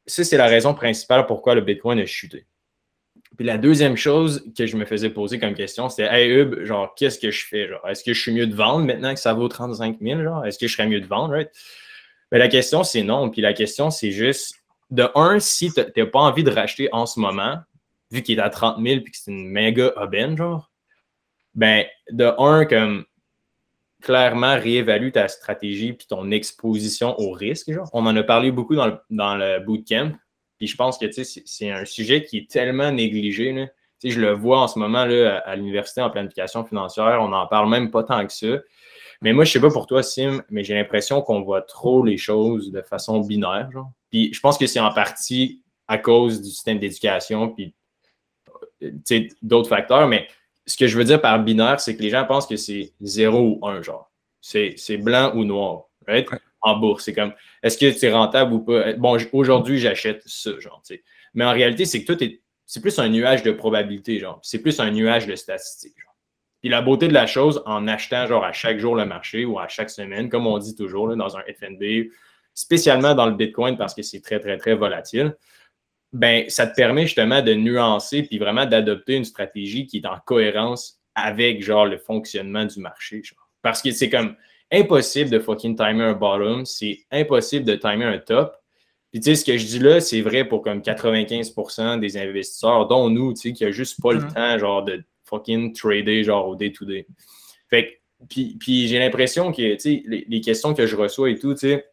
[0.06, 2.46] ça, c'est la raison principale pourquoi le Bitcoin a chuté.
[3.36, 6.94] Puis la deuxième chose que je me faisais poser comme question, c'était Hey Hub, genre,
[6.94, 7.68] qu'est-ce que je fais?
[7.86, 10.22] Est-ce que je suis mieux de vendre maintenant que ça vaut 35 000?
[10.22, 11.34] Genre, est-ce que je serais mieux de vendre?
[11.34, 11.50] Right?
[12.32, 13.30] Mais la question, c'est non.
[13.30, 14.54] Puis la question, c'est juste,
[14.90, 17.58] de un, si tu n'as pas envie de racheter en ce moment,
[18.10, 20.70] vu qu'il est à 30 000 puis que c'est une méga aubaine, genre,
[21.54, 23.04] ben, de un, comme
[24.02, 27.72] clairement réévalue ta stratégie puis ton exposition au risque.
[27.72, 27.88] Genre.
[27.92, 30.12] On en a parlé beaucoup dans le, dans le bootcamp.
[30.58, 33.52] Puis je pense que c'est un sujet qui est tellement négligé.
[33.52, 33.66] Là.
[34.02, 37.18] Je le vois en ce moment là, à, l'université en planification financière.
[37.20, 38.58] On n'en parle même pas tant que ça.
[39.22, 42.18] Mais moi, je sais pas pour toi, Sim, mais j'ai l'impression qu'on voit trop les
[42.18, 43.70] choses de façon binaire.
[44.10, 47.74] Puis je pense que c'est en partie à cause du système d'éducation puis
[49.42, 50.06] d'autres facteurs.
[50.08, 50.28] Mais
[50.66, 53.38] ce que je veux dire par binaire, c'est que les gens pensent que c'est 0
[53.38, 54.10] ou 1, genre.
[54.40, 56.28] C'est blanc ou noir, right?
[56.62, 57.04] En bourse.
[57.04, 58.94] C'est comme, est-ce que c'est rentable ou pas?
[58.94, 61.02] Bon, aujourd'hui, j'achète ça, genre, sais.
[61.34, 64.40] Mais en réalité, c'est que tout est, c'est plus un nuage de probabilité, genre.
[64.42, 66.16] C'est plus un nuage de statistiques, genre.
[66.60, 69.58] Puis la beauté de la chose, en achetant, genre, à chaque jour le marché ou
[69.58, 72.10] à chaque semaine, comme on dit toujours, là, dans un FNB,
[72.54, 75.36] spécialement dans le Bitcoin parce que c'est très, très, très volatile,
[76.12, 80.18] ben, ça te permet justement de nuancer puis vraiment d'adopter une stratégie qui est en
[80.24, 83.22] cohérence avec genre le fonctionnement du marché.
[83.62, 84.34] Parce que c'est comme
[84.72, 88.56] impossible de fucking timer un bottom, c'est impossible de timer un top.
[89.12, 92.86] Puis tu sais, ce que je dis là, c'est vrai pour comme 95% des investisseurs,
[92.86, 94.34] dont nous, tu sais, qui a juste pas le mm-hmm.
[94.34, 97.06] temps genre de fucking trader genre au day-to-day.
[97.70, 101.38] Fait puis, puis j'ai l'impression que, tu sais, les, les, questions que je reçois et
[101.38, 101.84] tout, tu sais,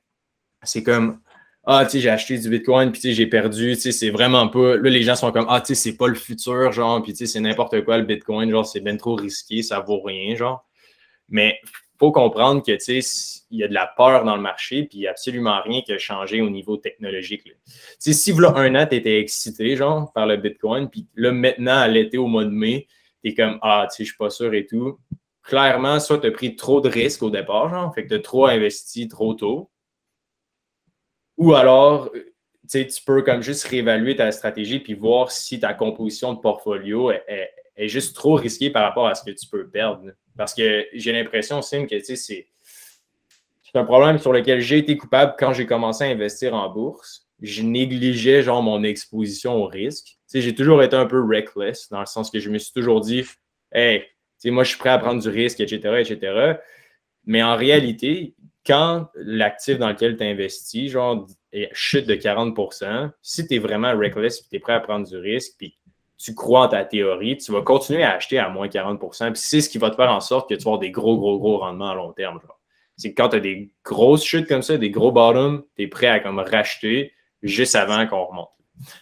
[0.63, 1.19] c'est comme
[1.65, 4.09] ah, tu sais, j'ai acheté du Bitcoin, puis tu sais, j'ai perdu, tu sais, c'est
[4.09, 4.75] vraiment pas.
[4.75, 7.19] Là, les gens sont comme, ah, tu sais, c'est pas le futur, genre, puis tu
[7.19, 10.67] sais, c'est n'importe quoi le Bitcoin, genre, c'est bien trop risqué, ça vaut rien, genre.
[11.29, 11.57] Mais
[12.03, 15.07] faut comprendre que, tu sais, il y a de la peur dans le marché, puis
[15.07, 17.43] absolument rien qui a changé au niveau technologique.
[17.43, 17.53] Tu
[17.99, 21.77] sais, si là, un an, tu étais excité, genre, par le Bitcoin, puis là, maintenant,
[21.77, 22.87] à l'été, au mois de mai,
[23.23, 24.99] tu es comme, ah, tu sais, je suis pas sûr et tout.
[25.43, 28.19] Clairement, soit tu as pris trop de risques au départ, genre, fait que tu as
[28.19, 29.69] trop investi trop tôt
[31.37, 32.11] ou alors,
[32.69, 37.87] tu peux comme juste réévaluer ta stratégie puis voir si ta composition de portfolio est,
[37.87, 40.11] juste trop risquée par rapport à ce que tu peux perdre.
[40.37, 42.47] Parce que j'ai l'impression, Sim, que c'est
[43.75, 47.27] un problème sur lequel j'ai été coupable quand j'ai commencé à investir en bourse.
[47.41, 50.17] Je négligeais genre mon exposition au risque.
[50.33, 53.23] J'ai toujours été un peu reckless, dans le sens que je me suis toujours dit
[53.71, 54.03] Hey,
[54.45, 56.53] moi je suis prêt à prendre du risque, etc., etc.
[57.25, 61.27] Mais en réalité, quand l'actif dans lequel tu investis, genre,
[61.71, 65.17] chute de 40% si tu es vraiment reckless et tu es prêt à prendre du
[65.17, 65.77] risque, puis
[66.23, 69.61] tu crois en ta théorie, tu vas continuer à acheter à moins 40% Puis c'est
[69.61, 71.57] ce qui va te faire en sorte que tu vas avoir des gros, gros, gros
[71.57, 72.39] rendements à long terme.
[72.95, 76.07] C'est quand tu as des grosses chutes comme ça, des gros bottoms, tu es prêt
[76.07, 78.49] à comme racheter juste avant qu'on remonte.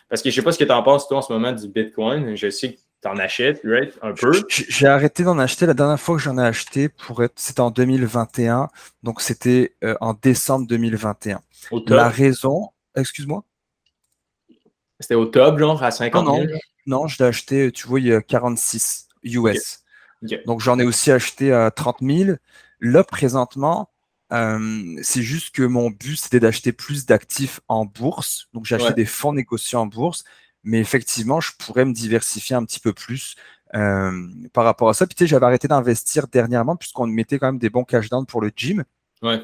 [0.09, 1.51] Parce que je ne sais pas ce que tu en penses, toi, en ce moment,
[1.51, 2.35] du Bitcoin.
[2.35, 3.97] Je sais que T'en achètes, right?
[4.03, 4.31] Un peu?
[4.47, 5.65] J'ai arrêté d'en acheter.
[5.65, 8.69] La dernière fois que j'en ai acheté, pour être, c'était en 2021.
[9.01, 11.41] Donc, c'était euh, en décembre 2021.
[11.87, 13.43] La raison, excuse-moi?
[15.01, 16.47] C'était au top, genre, à 50 000?
[16.87, 19.83] Non, je l'ai acheté, tu vois, il y a 46 US.
[20.45, 22.37] Donc, j'en ai aussi acheté à 30 000.
[22.79, 23.89] Là, présentement,
[24.31, 28.47] euh, c'est juste que mon but, c'était d'acheter plus d'actifs en bourse.
[28.53, 30.23] Donc, j'ai acheté des fonds négociés en bourse
[30.63, 33.35] mais effectivement, je pourrais me diversifier un petit peu plus
[33.73, 35.07] euh, par rapport à ça.
[35.07, 38.25] Puis tu sais, j'avais arrêté d'investir dernièrement puisqu'on mettait quand même des bons cash down
[38.25, 38.83] pour le gym.
[39.21, 39.41] Ouais.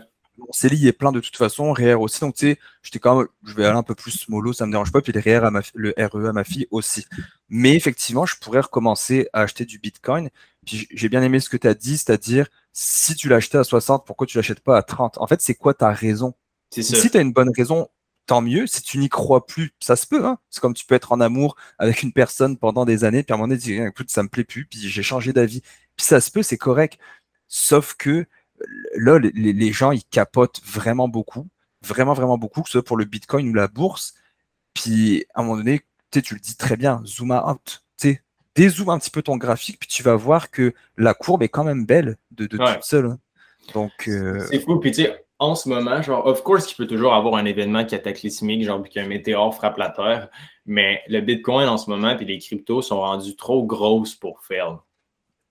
[0.52, 2.20] CELI est plein de toute façon, REER aussi.
[2.20, 4.72] Donc, tu sais, j'étais quand même, je vais aller un peu plus mollo, ça me
[4.72, 5.02] dérange pas.
[5.02, 7.06] Puis le REER à ma, le RE à ma fille aussi.
[7.50, 10.30] Mais effectivement, je pourrais recommencer à acheter du Bitcoin.
[10.66, 14.06] Puis j'ai bien aimé ce que tu as dit, c'est-à-dire, si tu l'achetais à 60,
[14.06, 16.34] pourquoi tu l'achètes pas à 30 En fait, c'est quoi ta raison?
[16.72, 17.90] Si tu as une bonne raison,
[18.28, 18.68] tant mieux.
[18.68, 20.24] Si tu n'y crois plus, ça se peut.
[20.24, 20.38] Hein.
[20.52, 23.36] C'est comme tu peux être en amour avec une personne pendant des années, puis à
[23.36, 25.62] un moment donné, dire, écoute, ça me plaît plus, puis j'ai changé d'avis.
[25.96, 27.00] Puis ça se peut, c'est correct.
[27.48, 28.28] Sauf que
[28.96, 31.48] là, les, gens, ils capotent vraiment beaucoup,
[31.82, 34.14] vraiment, vraiment beaucoup, que ce soit pour le Bitcoin ou la bourse.
[34.74, 37.84] Puis à un moment donné, tu le dis très bien, zoom out.
[38.56, 41.64] Dézoome un petit peu ton graphique, puis tu vas voir que la courbe est quand
[41.64, 43.16] même belle de, toute seule.
[43.76, 44.80] Donc, euh, C'est fou.
[44.80, 47.86] Puis tu sais, en ce moment, genre, of course, il peut toujours avoir un événement
[47.86, 50.30] cataclysmique, genre qu'un météore frappe la Terre,
[50.66, 54.80] mais le Bitcoin en ce moment et les cryptos sont rendus trop grosses pour faire.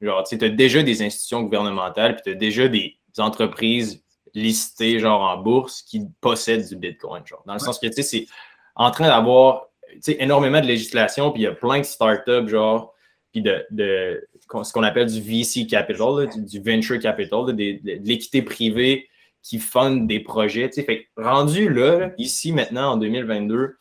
[0.00, 4.02] Genre, tu as déjà des institutions gouvernementales, puis tu as déjà des entreprises
[4.34, 7.26] listées, genre en bourse, qui possèdent du Bitcoin.
[7.26, 8.26] Genre, dans le sens que, tu sais, c'est
[8.74, 9.68] en train d'avoir
[10.06, 12.94] énormément de législation, puis il y a plein de startups, genre,
[13.32, 14.28] puis de, de
[14.62, 19.08] ce qu'on appelle du VC capital, du, venture capital, de l'équité privée
[19.42, 20.70] qui fund des projets.
[20.70, 23.76] Fait, rendu là, ici maintenant en 2022,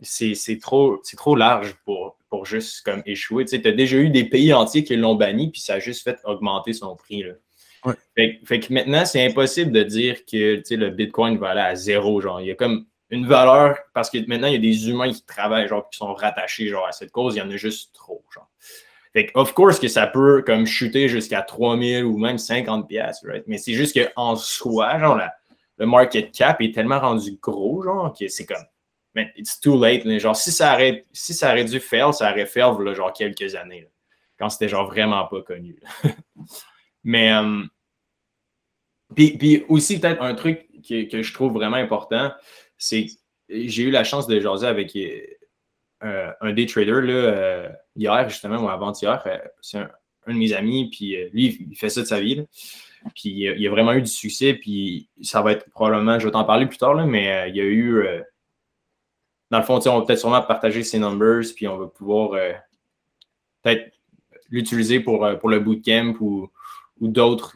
[0.00, 3.44] c'est trop, trop large pour, pour juste comme échouer.
[3.44, 6.18] Tu as déjà eu des pays entiers qui l'ont banni, puis ça a juste fait
[6.24, 7.24] augmenter son prix.
[7.24, 7.34] Là.
[8.16, 12.22] Fait, que maintenant, c'est impossible de dire que le Bitcoin va aller à zéro.
[12.22, 15.12] Genre, il y a comme une valeur parce que maintenant, il y a des humains
[15.12, 17.36] qui travaillent, genre, qui sont rattachés genre, à cette cause.
[17.36, 18.24] Il y en a juste trop.
[18.32, 18.48] Genre.
[19.12, 23.22] Fait que, of course, que ça peut comme chuter jusqu'à 3000 ou même 50 pièces,
[23.24, 23.44] right?
[23.46, 25.20] Mais c'est juste qu'en soi, genre,
[25.76, 28.64] le market cap est tellement rendu gros, genre, que c'est comme,
[29.14, 30.08] man, it's too late.
[30.18, 33.54] Genre, si ça, aurait, si ça aurait dû fail, ça aurait fail, là, genre, quelques
[33.54, 33.88] années,
[34.38, 35.76] quand c'était, genre, vraiment pas connu.
[37.04, 37.68] Mais, um,
[39.14, 42.32] puis, aussi, peut-être un truc que, que, je trouve vraiment important,
[42.78, 43.06] c'est
[43.48, 48.64] j'ai eu la chance de jaser avec euh, un day trader là, euh, hier, justement,
[48.64, 49.22] ou avant-hier.
[49.26, 49.90] Euh, c'est un,
[50.28, 52.46] de mes amis, puis lui, il fait ça de sa vie.
[53.16, 56.44] Puis il a vraiment eu du succès, puis ça va être probablement, je vais t'en
[56.44, 58.06] parler plus tard, là, mais il y a eu.
[59.52, 62.30] Dans le fond, on va peut-être sûrement partager ses numbers, puis on va pouvoir
[63.62, 63.92] peut-être
[64.50, 66.50] l'utiliser pour, pour le bootcamp ou,
[67.00, 67.54] ou d'autres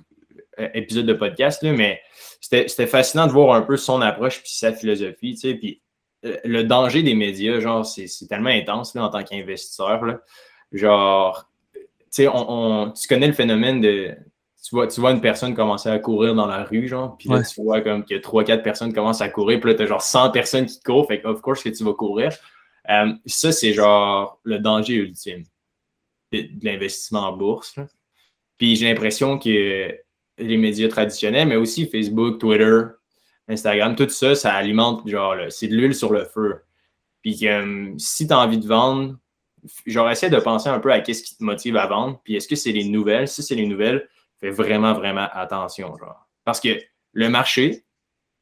[0.75, 2.01] épisodes de podcast, là, mais
[2.41, 5.83] c'était fascinant de voir un peu son approche puis sa philosophie, puis
[6.25, 10.03] euh, le danger des médias, genre, c'est tellement intense là, en tant qu'investisseur.
[10.73, 11.51] Genre,
[12.19, 14.17] on, tu connais le phénomène de.
[14.67, 17.41] Tu vois, tu vois une personne commencer à courir dans la rue, genre, puis là,
[17.45, 20.33] tu vois comme que 3-4 personnes commencent à courir, puis là, tu as genre 100
[20.33, 22.33] personnes qui courent, fait of course que tu vas courir.
[22.91, 25.45] Euh, ça, c'est genre le danger ultime
[26.33, 27.77] de, l'investissement en bourse.
[28.59, 29.95] Puis j'ai l'impression que
[30.39, 32.83] les médias traditionnels, mais aussi Facebook, Twitter,
[33.47, 36.61] Instagram, tout ça, ça alimente, genre, c'est de l'huile sur le feu.
[37.23, 39.17] Puis euh, si tu as envie de vendre,
[39.87, 42.21] genre, essaie de penser un peu à qu'est-ce qui te motive à vendre.
[42.25, 43.29] Puis est-ce que c'est les nouvelles?
[43.29, 44.09] Si c'est les nouvelles,
[44.41, 46.29] fais vraiment, vraiment attention, genre.
[46.45, 46.79] Parce que
[47.13, 47.85] le marché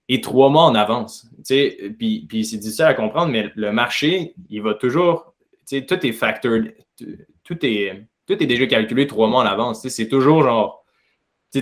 [0.09, 1.27] est trois mois en avance.
[1.47, 5.35] Puis, puis c'est difficile à comprendre, mais le marché, il va toujours,
[5.69, 6.61] tout est facteur,
[7.43, 9.87] tout est, tout est déjà calculé trois mois en avance.
[9.89, 10.85] C'est toujours genre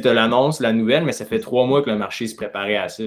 [0.01, 2.77] tu as l'annonce, la nouvelle, mais ça fait trois mois que le marché se préparait
[2.77, 3.05] à ça.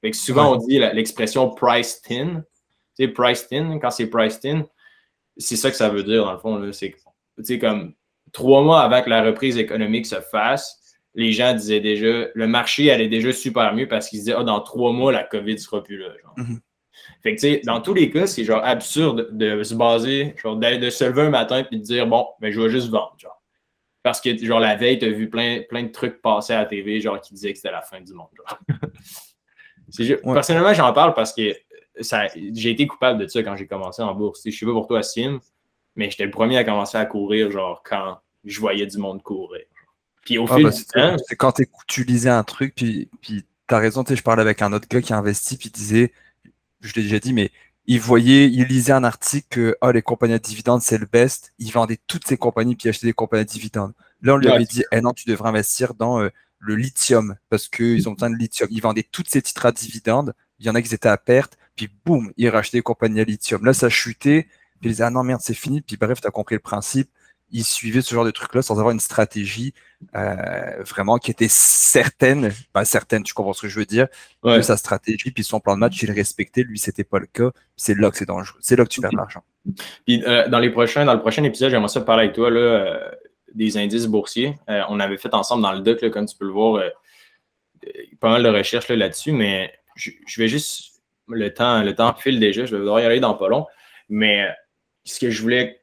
[0.00, 2.42] Fait que souvent, on dit l'expression price in.
[2.96, 4.64] Tu sais, price in, quand c'est price in,
[5.36, 6.70] c'est ça que ça veut dire, dans le fond.
[7.42, 7.94] C'est comme
[8.32, 10.80] trois mois avant que la reprise économique se fasse,
[11.14, 14.60] les gens disaient déjà, le marché allait déjà super mieux parce qu'ils disaient, ah, dans
[14.60, 16.08] trois mois, la COVID sera plus là.
[16.36, 16.58] Mm-hmm.
[17.22, 20.56] Fait que, tu sais, dans tous les cas, c'est genre absurde de se baser, genre,
[20.56, 23.14] de, se lever un matin et de dire, bon, ben, je vais juste vendre.
[23.18, 23.38] Genre
[24.08, 26.66] parce que, genre, la veille, tu as vu plein, plein de trucs passer à la
[26.66, 28.28] TV, genre, qui disaient que c'était la fin du monde.
[30.24, 31.54] Personnellement, j'en parle parce que
[32.52, 34.40] j'ai été coupable de ça quand j'ai commencé en bourse.
[34.44, 35.40] Je suis pas pour toi, Sim,
[35.98, 39.64] mais j'étais le premier à commencer à courir, genre, quand je voyais du monde courir.
[40.24, 41.16] Puis au ah, fil bah, du temps.
[41.26, 44.72] C'est quand tu lisais un truc, puis, puis tu as raison, je parlais avec un
[44.72, 46.12] autre gars qui a investi, puis il disait,
[46.80, 47.50] je l'ai déjà dit, mais
[47.86, 51.54] il voyait, il lisait un article que oh, les compagnies à dividendes, c'est le best.
[51.58, 53.94] Il vendait toutes ces compagnies puis achetait des compagnies à dividendes.
[54.20, 57.66] Là, on lui avait dit eh non, tu devrais investir dans euh, le lithium parce
[57.68, 58.68] qu'ils ont besoin de lithium.
[58.70, 60.34] Il vendait toutes ces titres à dividendes.
[60.58, 61.56] Il y en a qui étaient à perte.
[61.76, 63.64] Puis boum, il rachetait des compagnies à lithium.
[63.64, 64.48] Là, ça chutait.
[64.80, 65.80] Puis il disait ah non, merde, c'est fini.
[65.80, 67.10] Puis bref, tu as compris le principe
[67.50, 69.72] il suivait ce genre de truc-là sans avoir une stratégie
[70.14, 74.08] euh, vraiment qui était certaine, pas certaine, tu comprends ce que je veux dire,
[74.44, 77.50] de sa stratégie, puis son plan de match, il respectait, lui, c'était pas le cas.
[77.76, 78.58] C'est là que c'est dangereux.
[78.60, 79.42] C'est là que tu perds de l'argent.
[80.06, 82.60] Puis euh, dans les prochains, dans le prochain épisode, j'aimerais ça parler avec toi là,
[82.60, 83.10] euh,
[83.54, 84.58] des indices boursiers.
[84.68, 86.82] on avait fait ensemble dans le doc, comme tu peux le voir,
[88.20, 92.66] pas mal de recherches là-dessus, mais je, vais juste le temps, le temps file déjà,
[92.66, 93.66] je vais devoir y aller dans pas long.
[94.10, 94.48] Mais
[95.10, 95.80] ce que je voulais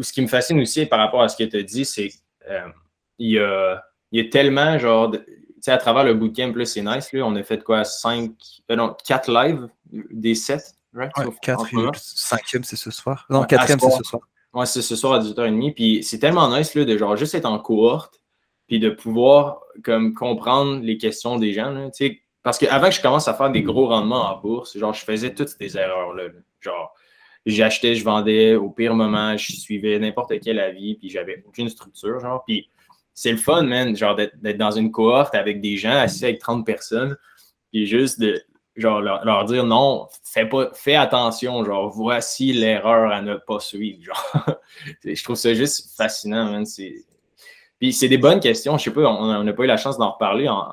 [0.00, 3.38] ce qui me fascine aussi par rapport à ce que tu as dit, c'est qu'il
[3.38, 3.76] euh,
[4.12, 5.18] y, a, tellement, genre, tu
[5.60, 8.32] sais, à travers le bootcamp, c'est nice, là, on a fait quoi, 5,
[8.70, 11.12] euh, non, 4 lives des 7, right?
[11.42, 13.26] 4 5e, c'est ce soir.
[13.30, 14.22] Non, 4e, c'est ce soir.
[14.52, 15.74] Ouais, c'est ce soir à 18h30.
[15.74, 18.20] Puis c'est tellement nice, là, de genre juste être en cohorte,
[18.68, 23.00] puis de pouvoir, comme, comprendre les questions des gens, tu sais, parce qu'avant que je
[23.00, 26.24] commence à faire des gros rendements en bourse, genre, je faisais toutes ces erreurs-là.
[26.60, 26.94] Genre,
[27.46, 32.20] j'achetais, je vendais au pire moment, je suivais n'importe quel avis, puis j'avais aucune structure,
[32.20, 32.44] genre.
[32.46, 32.70] Puis
[33.12, 36.66] c'est le fun, man, genre d'être dans une cohorte avec des gens assis avec 30
[36.66, 37.16] personnes,
[37.70, 38.42] puis juste de
[38.76, 44.02] genre leur, dire non, fais pas, fais attention, genre voici l'erreur à ne pas suivre.
[44.02, 44.46] Genre.
[45.04, 46.64] je trouve ça juste fascinant, man.
[47.78, 48.78] Puis c'est des bonnes questions.
[48.78, 50.66] Je sais pas, on n'a pas eu la chance d'en reparler, en,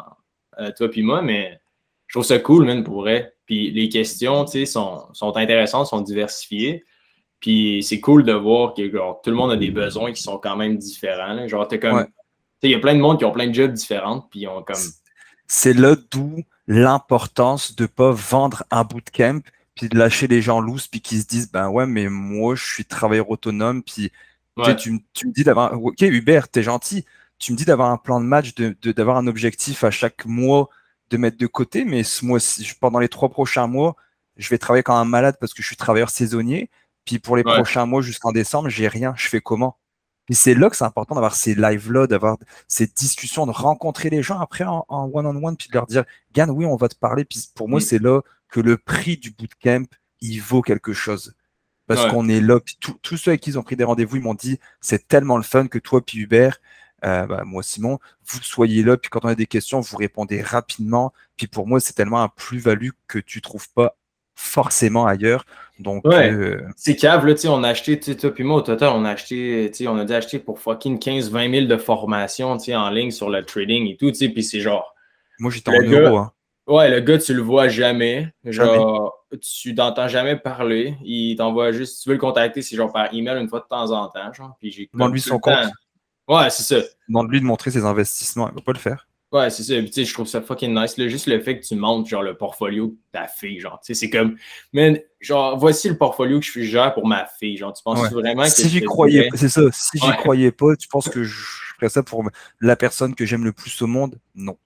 [0.60, 1.60] euh, toi puis moi, mais
[2.08, 3.34] je trouve ça cool, man, pour vrai.
[3.52, 6.86] Puis les questions, tu sais, sont, sont intéressantes, sont diversifiées.
[7.42, 10.56] Puis c'est cool de voir que tout le monde a des besoins qui sont quand
[10.56, 11.46] même différents.
[11.50, 12.08] Genre, t'es comme.
[12.62, 14.22] Il y a plein de monde qui ont plein de jobs différents.
[14.32, 14.80] Puis ont comme.
[15.48, 19.42] C'est là d'où l'importance de ne pas vendre un bootcamp,
[19.76, 22.64] puis de lâcher les gens loose, puis qui se disent ben ouais, mais moi, je
[22.64, 24.14] suis travailleur autonome, puis
[24.64, 27.04] tu, tu, me dis d'abord, ok, Hubert, t'es gentil,
[27.38, 30.70] tu me dis d'avoir un plan de match, d'avoir un objectif à chaque mois
[31.12, 32.39] de mettre de côté, mais ce mois,
[32.80, 33.95] pendant les trois prochains mois,
[34.38, 36.69] je vais travailler comme un malade parce que je suis travailleur saisonnier.
[37.06, 39.13] Puis pour les prochains mois jusqu'en décembre, j'ai rien.
[39.17, 39.78] Je fais comment?
[40.30, 44.24] Et c'est là que c'est important d'avoir ces live-là, d'avoir ces discussions, de rencontrer les
[44.24, 47.26] gens après en one-on-one, puis de leur dire, Gann, oui, on va te parler.
[47.26, 49.86] Puis pour moi, c'est là que le prix du bootcamp,
[50.21, 51.36] il vaut quelque chose.
[51.88, 52.62] Parce qu'on est là.
[52.62, 55.36] Puis tous ceux avec qui ils ont pris des rendez-vous, ils m'ont dit, c'est tellement
[55.36, 56.62] le fun que toi, puis Hubert,
[57.06, 60.42] euh, bah, moi Simon, vous soyez là, puis quand on a des questions, vous répondez
[60.42, 61.14] rapidement.
[61.38, 63.96] Puis pour moi, c'est tellement un plus-value que tu trouves pas
[64.36, 65.46] forcément ailleurs.
[65.80, 69.12] Donc, euh, c'est cave, là, on a acheté, toi puis moi, au total, on a
[69.12, 73.44] acheté, on a dû acheter pour fucking 15-20 000 de formation en ligne sur le
[73.44, 74.96] trading et tout, puis c'est genre.
[75.40, 76.32] Moi, j'étais en euros, hein.
[76.68, 78.30] Ouais, le gars, tu le vois jamais.
[78.46, 80.96] Genre, tu n'entends jamais parler.
[81.04, 83.66] Il t'envoie juste, si tu veux le contacter, c'est genre par email une fois de
[83.68, 84.32] temps en temps.
[84.32, 85.72] Genre, puis j'ai lui son compte.
[86.28, 86.82] Ouais, c'est ça.
[87.08, 88.50] Demande-lui de montrer ses investissements.
[88.50, 89.08] Il va pas le faire.
[89.32, 89.76] Ouais, c'est ça.
[89.82, 90.98] Puis, je trouve ça fucking nice.
[90.98, 93.62] Là, juste le fait que tu montres genre, le portfolio de ta fille.
[93.62, 94.36] Genre, c'est comme,
[94.74, 97.56] mais genre, voici le portfolio que je gère pour ma fille.
[97.56, 98.50] Genre, tu penses vraiment que.
[98.50, 99.62] Si j'y croyais, c'est ça.
[99.72, 101.34] Si j'y croyais pas, tu penses que je
[101.76, 102.24] ferais ça pour
[102.60, 104.20] la personne que j'aime le plus au monde?
[104.36, 104.58] Non.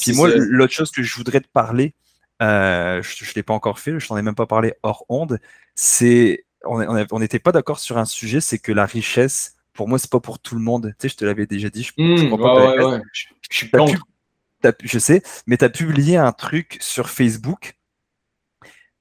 [0.00, 1.94] Puis moi, l'autre chose que je voudrais te parler,
[2.42, 5.40] euh, je ne l'ai pas encore fait, je t'en ai même pas parlé hors onde,
[5.74, 6.44] c'est.
[6.64, 10.20] On n'était pas d'accord sur un sujet, c'est que la richesse, pour moi, c'est pas
[10.20, 10.94] pour tout le monde.
[10.98, 11.82] Tu sais, je te l'avais déjà dit.
[11.82, 12.16] Je, mmh,
[13.12, 13.70] je, suis
[14.82, 17.74] je sais, mais tu as publié un truc sur Facebook.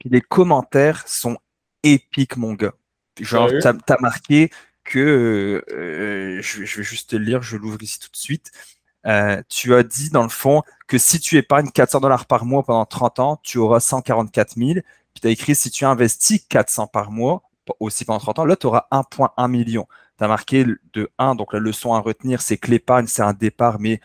[0.06, 1.38] Les commentaires sont
[1.84, 2.74] épiques, mon gars.
[3.20, 4.50] Genre, tu as, marqué
[4.84, 8.52] que, euh, je, vais juste te lire, je l'ouvre ici tout de suite.
[9.06, 12.64] Euh, tu as dit dans le fond que si tu épargnes 400 dollars par mois
[12.64, 14.74] pendant 30 ans, tu auras 144 000.
[14.74, 14.84] Puis
[15.22, 17.44] tu as écrit si tu investis 400 par mois
[17.80, 19.88] aussi pendant 30 ans, là tu auras 1,1 million.
[20.22, 23.34] Tu as marqué de 1, donc la leçon à retenir, c'est que l'épargne, c'est un
[23.34, 24.00] départ, mais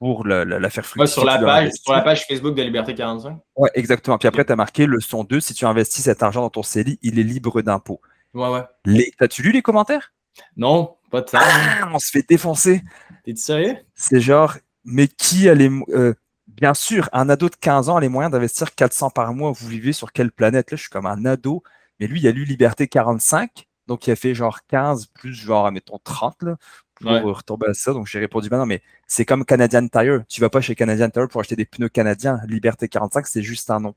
[0.00, 1.06] pour la, faire fructifier.
[1.06, 3.38] sur, la page, sur la page Facebook de Liberté 45.
[3.54, 4.18] Ouais, exactement.
[4.18, 6.98] Puis après, tu as marqué leçon 2, si tu investis cet argent dans ton CELI,
[7.02, 8.00] il est libre d'impôt.
[8.34, 8.62] Ouais, ouais.
[8.84, 9.12] Les...
[9.16, 10.12] T'as-tu lu les commentaires?
[10.56, 11.38] Non, pas de ça.
[11.40, 12.82] Ah, on se fait défoncer.
[13.24, 13.76] T'es sérieux?
[13.94, 15.70] C'est genre, mais qui a les.
[15.90, 16.14] Euh,
[16.48, 19.52] bien sûr, un ado de 15 ans a les moyens d'investir 400 par mois.
[19.52, 20.72] Vous vivez sur quelle planète?
[20.72, 21.62] Là, je suis comme un ado.
[22.00, 23.68] Mais lui, il a lu Liberté 45.
[23.92, 26.42] Donc, il a fait genre 15 plus genre, mettons, 30.
[26.42, 26.56] Là
[27.02, 27.92] pour retomber à ça.
[27.92, 30.24] Donc j'ai répondu, bah non, mais c'est comme Canadian Tire.
[30.28, 32.40] Tu vas pas chez Canadian Tire pour acheter des pneus canadiens.
[32.46, 33.94] Liberté 45, c'est juste un nom.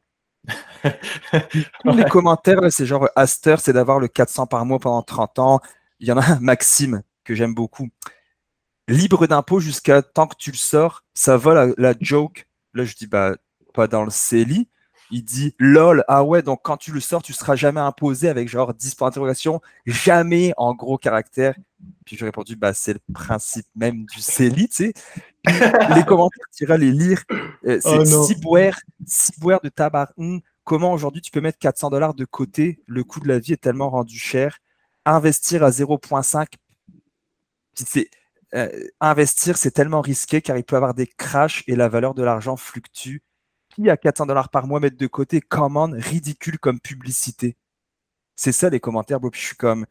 [1.84, 5.60] Tous les commentaires, c'est genre Aster, c'est d'avoir le 400 par mois pendant 30 ans.
[6.00, 7.90] Il y en a un, Maxime, que j'aime beaucoup.
[8.88, 12.48] Libre d'impôt jusqu'à tant que tu le sors, ça va la, joke?
[12.74, 13.36] Là, je dis, bah,
[13.74, 14.68] pas dans le CELI.
[15.12, 18.50] Il dit lol, ah ouais, donc quand tu le sors, tu seras jamais imposé avec
[18.50, 21.56] genre 10 points d'interrogation, jamais en gros caractère.
[22.06, 24.94] Puis j'ai répondu, bah, c'est le principe même du CELI, tu sais.
[25.96, 27.24] les commentaires, tu iras les lire.
[27.66, 28.26] Euh, c'est oh
[29.06, 30.12] Ciboire, de Tabac.
[30.64, 32.82] Comment aujourd'hui tu peux mettre 400 dollars de côté?
[32.88, 34.58] Le coût de la vie est tellement rendu cher.
[35.06, 36.48] Investir à 0,5,
[37.76, 38.10] c'est.
[38.54, 38.70] Euh,
[39.02, 42.24] investir, c'est tellement risqué car il peut y avoir des crashs et la valeur de
[42.24, 43.18] l'argent fluctue
[43.76, 47.58] qui à 400 dollars par mois mettre de côté commande ridicule comme publicité
[48.36, 49.36] C'est ça les commentaires, Bob.
[49.36, 49.86] Je suis comme.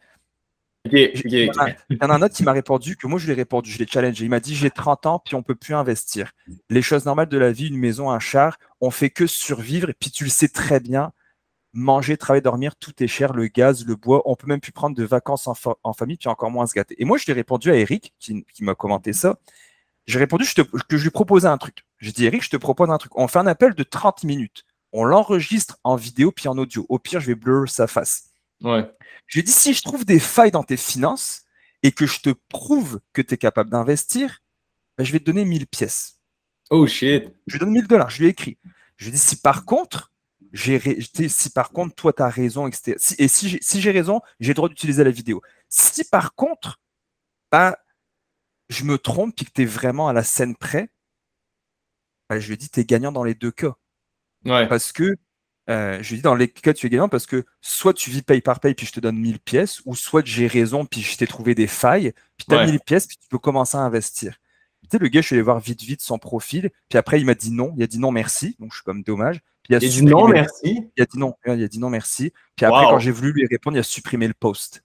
[0.90, 3.70] il, y en a, un autre qui m'a répondu que moi je lui ai répondu,
[3.70, 4.24] je l'ai challengé.
[4.24, 6.32] Il m'a dit j'ai 30 ans puis on peut plus investir.
[6.68, 9.94] Les choses normales de la vie, une maison, un char, on fait que survivre et
[9.94, 11.12] puis tu le sais très bien.
[11.76, 14.94] Manger, travailler, dormir, tout est cher, le gaz, le bois, on peut même plus prendre
[14.94, 16.94] de vacances en, famille, puis encore moins se gâter.
[16.98, 19.40] Et moi, je l'ai répondu à Eric, qui, qui m'a commenté ça.
[20.06, 20.44] J'ai répondu
[20.88, 21.84] que je lui proposais un truc.
[21.98, 23.16] Je dis, Eric, je te propose un truc.
[23.16, 24.64] On fait un appel de 30 minutes.
[24.92, 26.86] On l'enregistre en vidéo puis en audio.
[26.88, 28.30] Au pire, je vais blur sa face.
[28.62, 28.88] Ouais.
[29.26, 31.42] Je lui dis, si je trouve des failles dans tes finances
[31.82, 34.40] et que je te prouve que tu es capable d'investir,
[34.96, 36.20] ben, je vais te donner 1000 pièces.
[36.70, 37.32] Oh shit.
[37.46, 38.10] Je lui donne 1000 dollars.
[38.10, 38.58] Je lui ai écrit.
[38.96, 40.12] Je lui dis, si par contre,
[40.54, 42.96] si par contre, toi, tu as raison, etc.
[43.18, 45.42] et si j'ai raison, j'ai le droit d'utiliser la vidéo.
[45.68, 46.78] Si par contre,
[47.50, 47.76] bah,
[48.68, 50.90] je me trompe et que tu es vraiment à la scène près,
[52.28, 53.74] bah, je dit, tu es gagnant dans les deux cas.
[54.44, 55.16] Parce que,
[55.70, 58.40] euh, je dit, dans les cas, tu es gagnant parce que soit tu vis paye
[58.40, 61.26] par paye puis je te donne 1000 pièces, ou soit j'ai raison puis je t'ai
[61.26, 64.38] trouvé des failles, puis tu as 1000 pièces puis tu peux commencer à investir.
[64.82, 67.24] Tu sais, le gars, je suis allé voir vite, vite son profil, puis après, il
[67.24, 67.72] m'a dit non.
[67.76, 68.54] Il a dit non, merci.
[68.58, 69.40] Donc, je suis comme dommage.
[69.62, 70.90] Puis, il a, dit non, merci.
[70.94, 72.32] Il a dit non, il a dit non, merci.
[72.54, 74.84] Puis après, quand j'ai voulu lui répondre, il a supprimé le post.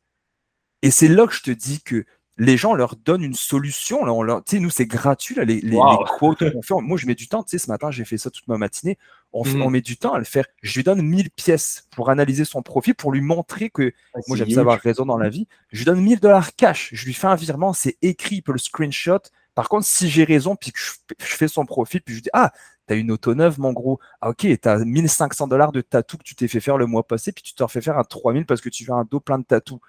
[0.82, 2.06] Et c'est là que je te dis que
[2.40, 4.06] les gens leur donnent une solution.
[4.06, 5.78] Là, on leur, nous, c'est gratuit, là, les, les,
[6.18, 6.74] quotes qu'on fait.
[6.82, 7.44] Moi, je mets du temps.
[7.46, 8.98] Ce matin, j'ai fait ça toute ma matinée.
[9.34, 9.62] On, mm.
[9.62, 10.46] on, met du temps à le faire.
[10.62, 14.38] Je lui donne 1000 pièces pour analyser son profil, pour lui montrer que ah, moi,
[14.38, 15.48] j'aime savoir raison dans la vie.
[15.72, 16.90] Je lui donne 1000 dollars cash.
[16.94, 17.74] Je lui fais un virement.
[17.74, 18.38] C'est écrit.
[18.38, 19.20] Il peut le screenshot,
[19.54, 22.54] Par contre, si j'ai raison, puis que je, fais son profil, puis je dis, ah,
[22.88, 24.00] t'as une auto neuve, mon gros.
[24.22, 27.34] Ah, ok, t'as 1500 dollars de tatou que tu t'es fait faire le mois passé,
[27.34, 29.44] puis tu t'en fais faire un 3000 parce que tu veux un dos plein de
[29.44, 29.82] tatou.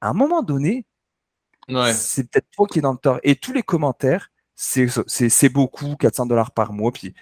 [0.00, 0.86] À un moment donné,
[1.92, 3.18] c'est peut-être toi qui es dans le tort.
[3.22, 7.14] Et tous les commentaires, c'est beaucoup, 400 dollars par mois, puis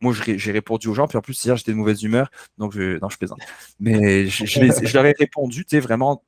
[0.00, 2.98] moi, j'ai répondu aux gens, puis en plus, hier, j'étais de mauvaise humeur, donc je,
[3.16, 3.38] plaisante.
[3.80, 6.22] Mais je, je, leur ai répondu, tu sais, vraiment,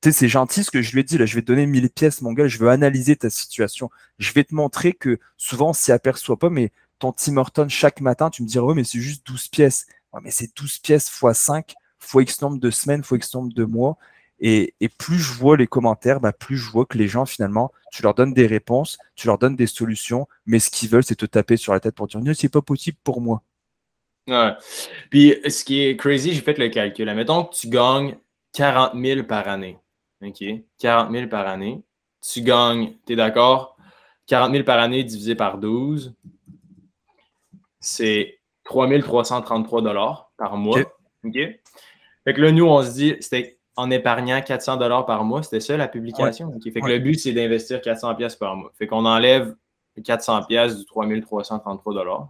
[0.00, 1.66] tu sais, c'est gentil ce que je lui ai dit, là, je vais te donner
[1.66, 3.90] 1000 pièces, mon gars, je veux analyser ta situation.
[4.18, 8.00] Je vais te montrer que souvent, on s'y aperçoit pas, mais ton Tim Horton, chaque
[8.00, 9.86] matin, tu me diras, oh, mais c'est juste 12 pièces.
[10.22, 13.64] mais c'est 12 pièces x 5, x X nombre de semaines, x X nombre de
[13.64, 13.98] mois.
[14.38, 18.02] Et, plus je vois les commentaires, bah, plus je vois que les gens, finalement, tu
[18.02, 21.26] leur donnes des réponses, tu leur donnes des solutions, mais ce qu'ils veulent, c'est te
[21.26, 23.42] taper sur la tête pour dire non, c'est pas possible pour moi.
[24.28, 24.52] Ouais.
[25.10, 27.08] Puis ce qui est crazy, j'ai fait le calcul.
[27.08, 28.16] Admettons que tu gagnes
[28.52, 29.78] 40 000 par année.
[30.22, 30.42] OK?
[30.78, 31.82] 40 000 par année.
[32.20, 33.76] Tu gagnes, tu es d'accord?
[34.26, 36.14] 40 000 par année divisé par 12,
[37.78, 40.80] c'est 3 333 par mois.
[41.24, 41.34] OK?
[42.24, 45.42] Fait que là, nous, on se dit, c'était en épargnant 400 dollars par mois.
[45.42, 46.52] C'était ça la publication?
[46.60, 48.72] Fait que le but, c'est d'investir 400 pièces par mois.
[48.78, 49.54] Fait qu'on enlève
[50.02, 52.28] 400 pièces du 3333 dollars.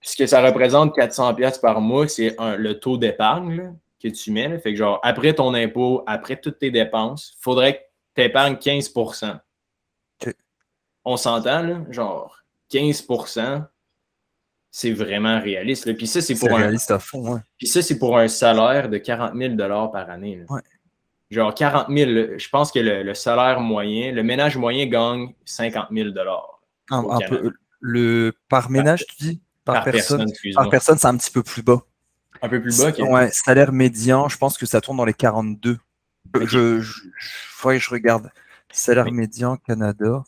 [0.00, 4.58] Ce que ça représente 400 pièces par mois, c'est le taux d'épargne que tu mets.
[4.58, 7.82] Fait que genre, après ton impôt, après toutes tes dépenses, il faudrait que
[8.16, 9.38] tu épargnes 15%
[11.06, 11.80] On s'entend, là?
[11.90, 12.38] Genre,
[12.68, 13.06] 15
[14.76, 15.96] c'est vraiment réaliste.
[15.96, 16.56] Puis ça, c'est pour un.
[16.56, 20.44] Réaliste à fond, Puis ça, c'est pour un salaire de 40 000 par année.
[21.30, 26.08] Genre 40 000, je pense que le, salaire moyen, le ménage moyen gagne 50 000
[26.90, 29.40] un, un peu, le, Par ménage, tu dis?
[29.64, 30.26] Par, personne?
[30.56, 31.80] par personne, c'est un petit peu plus bas.
[32.42, 35.78] Un peu plus bas, Ouais, salaire médian, je pense que ça tourne dans les 42.
[36.34, 37.00] Je, je,
[37.62, 38.28] que je regarde.
[38.72, 40.24] Salaire médian Canada.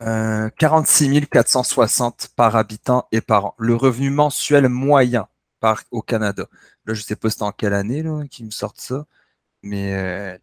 [0.00, 3.54] 46 euh, 460 par habitant et par an.
[3.58, 5.28] Le revenu mensuel moyen
[5.60, 6.46] par, au Canada.
[6.86, 9.06] Là, je ne sais pas c'était en quelle année là, qui me sortent ça.
[9.62, 10.38] Mais euh,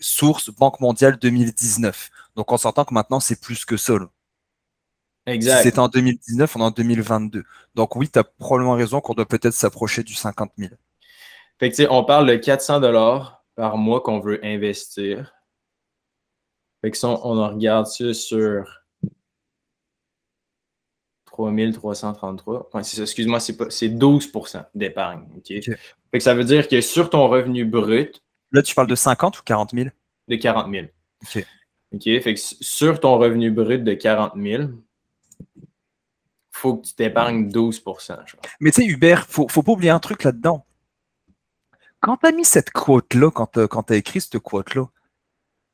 [0.00, 2.10] source Banque mondiale 2019.
[2.36, 3.94] Donc on s'entend que maintenant c'est plus que ça.
[5.26, 5.58] Exact.
[5.58, 7.44] Si c'était en 2019, on est en 2022.
[7.74, 10.72] Donc oui, tu as probablement raison qu'on doit peut-être s'approcher du 50 000.
[11.58, 15.37] Fait que, on parle de 400 dollars par mois qu'on veut investir.
[16.80, 18.82] Fait que on, en regarde ça sur
[21.26, 22.70] 3333.
[22.72, 25.26] Ouais, c'est ça, excuse-moi, c'est 12% d'épargne.
[25.44, 25.60] Fait
[26.12, 28.22] que ça veut dire que sur ton revenu brut.
[28.52, 29.88] Là, tu parles de 50 ou 40 000?
[30.28, 30.86] De 40 000.
[31.22, 31.46] OK.
[31.94, 32.02] OK?
[32.02, 34.62] Fait que sur ton revenu brut de 40 000,
[35.56, 35.66] il
[36.52, 38.16] faut que tu t'épargnes 12%
[38.60, 40.64] Mais tu sais, Hubert, il faut, faut pas oublier un truc là-dedans.
[42.00, 44.86] Quand tu as mis cette quote-là, quand tu as écrit cette quote-là,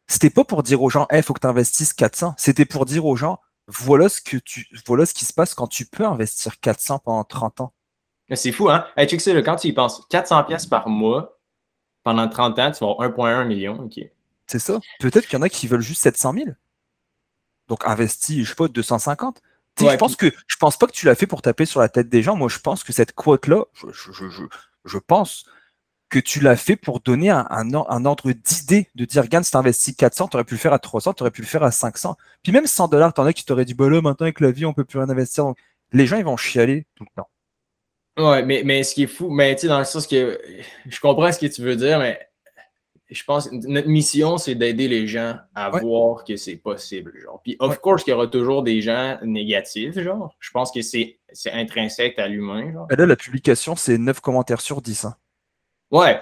[0.07, 2.35] c'était pas pour dire aux gens, il faut que tu investisses 400.
[2.37, 5.67] C'était pour dire aux gens, voilà ce que tu, voilà ce qui se passe quand
[5.67, 7.73] tu peux investir 400 pendant 30 ans.
[8.33, 8.87] C'est fou, hein?
[8.97, 11.39] Hey, check ça, quand tu y penses, 400 pièces par mois,
[12.03, 13.81] pendant 30 ans, tu vas avoir 1,1 million.
[13.83, 14.01] OK.
[14.47, 14.79] C'est ça.
[15.01, 16.47] Peut-être qu'il y en a qui veulent juste 700 000.
[17.69, 19.41] Donc, investis, je sais pas, 250.
[19.79, 22.09] je pense que je pense pas que tu l'as fait pour taper sur la tête
[22.09, 22.37] des gens.
[22.37, 24.47] Moi, je pense que cette quote-là, je, je,
[24.85, 25.47] je, pense
[26.15, 29.57] que tu l'as fait pour donner un, un, ordre d'idée, de dire, regarde, si tu
[29.57, 31.73] investis 400, tu aurais pu le faire à 300, tu aurais pu le faire à
[31.73, 32.17] 500.
[32.45, 34.53] Puis même 100 dollars, tu en as qui t'auraient dit, bah là, maintenant avec la
[34.53, 35.43] vie, on peut plus rien investir.
[35.43, 35.59] Donc,
[35.91, 37.29] les gens, ils vont chialer tout le temps.
[38.17, 40.41] Ouais, mais, mais ce qui est fou, mais tu sais, dans le sens que
[40.87, 42.21] je comprends ce que tu veux dire, mais
[43.11, 47.13] je pense que notre mission, c'est d'aider les gens à voir que c'est possible.
[47.21, 47.41] Genre.
[47.43, 50.33] Puis, of course, qu'il y aura toujours des gens négatifs, genre.
[50.39, 51.19] Je pense que c'est
[51.53, 52.87] intrinsèque à l'humain.
[52.89, 55.07] Là, la publication, c'est 9 commentaires sur 10.
[55.07, 55.17] Hein.
[55.91, 56.21] Ouais.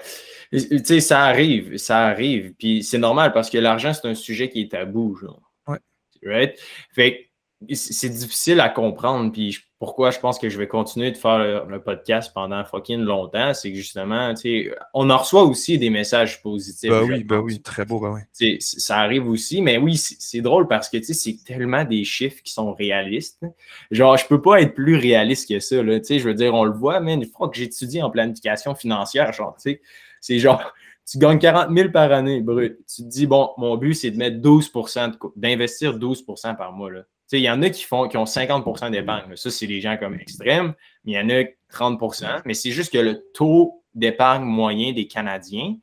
[0.50, 2.54] Tu sais, ça arrive, ça arrive.
[2.58, 5.40] Puis c'est normal parce que l'argent, c'est un sujet qui est tabou, genre.
[5.66, 5.78] Ouais.
[6.22, 6.58] Right?
[6.92, 7.31] Fait
[7.72, 9.32] c'est difficile à comprendre.
[9.32, 13.52] Puis pourquoi je pense que je vais continuer de faire le, podcast pendant fucking longtemps,
[13.52, 16.88] c'est que justement, tu sais, on en reçoit aussi des messages positifs.
[16.88, 18.58] Bah oui, bah oui, très beau, bah oui.
[18.60, 22.42] Ça arrive aussi, mais oui, c'est drôle parce que tu sais, c'est tellement des chiffres
[22.44, 23.44] qui sont réalistes.
[23.90, 25.82] Genre, je peux pas être plus réaliste que ça.
[25.82, 28.10] Là, tu sais, je veux dire, on le voit, mais une fois que j'étudie en
[28.10, 29.82] planification financière, genre, tu sais,
[30.20, 30.62] c'est genre
[31.10, 32.78] tu gagnes 40 000 par année brut.
[32.86, 36.92] Tu te dis, bon, mon but, c'est de mettre 12% d'investir 12% par mois.
[36.92, 37.02] Là
[37.32, 39.34] il y en a qui font qui ont 50% d'épargne.
[39.36, 40.74] Ça, c'est des gens comme extrêmes,
[41.04, 45.06] mais il y en a 30% Mais c'est juste que le taux d'épargne moyen des
[45.06, 45.76] Canadiens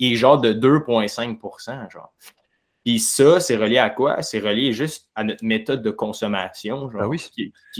[0.00, 2.12] est genre de 2,5 genre.
[2.84, 4.22] Puis ça, c'est relié à quoi?
[4.22, 7.18] C'est relié juste à notre méthode de consommation, genre, ben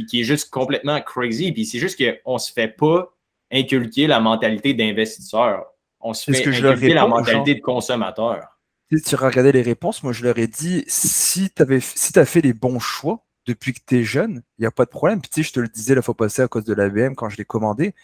[0.09, 1.51] qui, est juste complètement crazy.
[1.51, 3.13] Puis c'est juste qu'on ne se fait pas
[3.51, 5.67] inculquer la mentalité d'investisseur.
[6.01, 8.52] On se fait inculquer la mentalité de consommateur.
[9.01, 12.53] Tu regardais les réponses, moi je leur ai dit si tu si as fait les
[12.53, 15.21] bons choix depuis que tu es jeune, il n'y a pas de problème.
[15.21, 17.15] Puis tu sais, je te le disais la fois passée à cause de la BM
[17.15, 17.95] quand je l'ai commandé.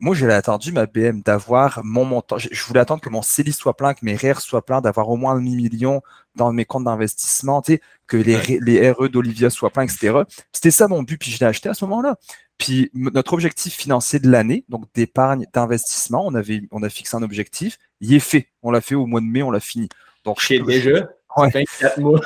[0.00, 2.36] Moi, j'avais attendu ma BM d'avoir mon montant.
[2.38, 5.16] Je voulais attendre que mon CELI soit plein, que mes REER soient pleins, d'avoir au
[5.16, 6.02] moins un demi-million
[6.34, 10.22] dans mes comptes d'investissement, tu sais, que les, les RE d'Olivia soient pleins, etc.
[10.52, 12.18] C'était ça mon but, puis je l'ai acheté à ce moment-là.
[12.58, 17.22] Puis notre objectif financier de l'année, donc d'épargne, d'investissement, on avait, on a fixé un
[17.22, 18.48] objectif, il est fait.
[18.62, 19.88] On l'a fait au mois de mai, on l'a fini.
[20.24, 21.08] Donc chez déjà.
[21.36, 21.64] Ouais.
[21.98, 22.20] mois.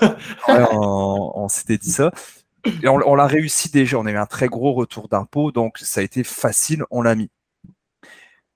[0.49, 2.11] on, s'était dit ça.
[2.83, 3.99] Et on, l'a réussi déjà.
[3.99, 6.85] On a eu un très gros retour d'impôt, donc ça a été facile.
[6.91, 7.31] On l'a mis.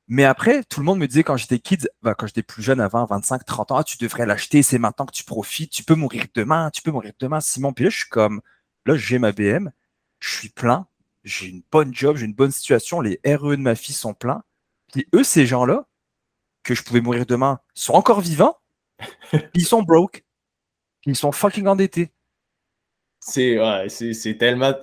[0.08, 2.80] Mais après, tout le monde me disait quand j'étais kid, bah, quand j'étais plus jeune,
[2.80, 5.84] à 20, 25, 30 ans, ah, tu devrais l'acheter, c'est maintenant que tu profites, tu
[5.84, 7.72] peux mourir demain, tu peux mourir demain, Simon.
[7.72, 8.42] Puis là, je suis comme,
[8.84, 9.70] là, j'ai ma BM,
[10.18, 10.86] je suis plein,
[11.24, 14.42] j'ai une bonne job, j'ai une bonne situation, les RE de ma fille sont pleins.
[14.92, 15.86] Puis eux, ces gens-là,
[16.62, 18.58] que je pouvais mourir demain, sont encore vivants,
[19.54, 20.24] ils sont broke,
[21.06, 22.10] ils sont fucking endettés.
[23.20, 24.74] C'est ouais, c'est tellement.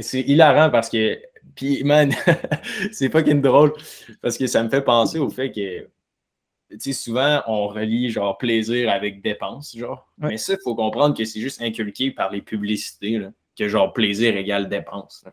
[0.00, 1.18] C'est hilarant parce que.
[1.54, 2.12] Puis, man,
[2.92, 3.72] c'est fucking drôle
[4.20, 5.88] parce que ça me fait penser au fait que.
[6.68, 10.12] Tu sais, souvent, on relie genre plaisir avec dépense, genre.
[10.18, 13.92] Mais ça, il faut comprendre que c'est juste inculqué par les publicités, là que genre
[13.92, 15.24] plaisir égale dépense.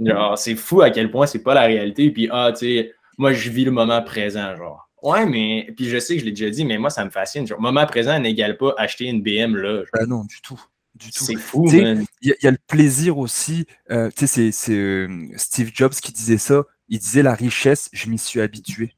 [0.00, 2.10] Genre, c'est fou à quel point c'est pas la réalité.
[2.10, 4.88] Puis, ah, tu sais, moi, je vis le moment présent, genre.
[5.02, 7.46] Ouais, mais, puis je sais que je l'ai déjà dit, mais moi, ça me fascine.
[7.46, 9.82] Genre, moment présent n'égale pas acheter une BM là.
[9.94, 10.62] Ah non, du tout.
[10.94, 11.24] Du tout.
[11.24, 13.66] C'est fou, Il y, a le plaisir aussi.
[13.90, 16.64] Euh, tu sais, c'est euh, Steve Jobs qui disait ça.
[16.88, 18.94] Il disait la richesse, je m'y suis habitué.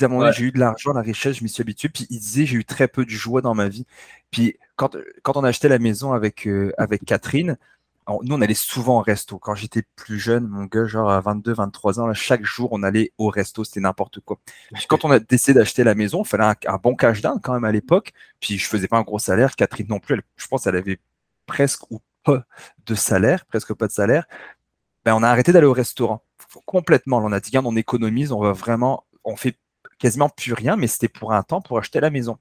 [0.00, 1.88] À un moment j'ai eu de l'argent, la richesse, je m'y suis habitué.
[1.88, 3.86] Puis il disait, j'ai eu très peu de joie dans ma vie.
[4.30, 7.58] Puis quand, quand on a acheté la maison avec, euh, avec Catherine,
[8.08, 9.38] nous, on allait souvent au resto.
[9.38, 13.12] Quand j'étais plus jeune, mon gars, genre à 22, 23 ans, chaque jour, on allait
[13.18, 14.38] au resto, c'était n'importe quoi.
[14.74, 17.54] Puis quand on a décidé d'acheter la maison, il fallait un, bon cash down quand
[17.54, 18.12] même à l'époque.
[18.40, 19.56] Puis je faisais pas un gros salaire.
[19.56, 20.98] Catherine non plus, je pense qu'elle avait
[21.46, 22.44] presque ou pas
[22.86, 24.26] de salaire, presque pas de salaire.
[25.04, 26.22] Ben, on a arrêté d'aller au restaurant.
[26.66, 27.18] Complètement.
[27.18, 29.58] On a dit, on économise, on va vraiment, on fait
[29.98, 32.38] quasiment plus rien, mais c'était pour un temps pour acheter la maison.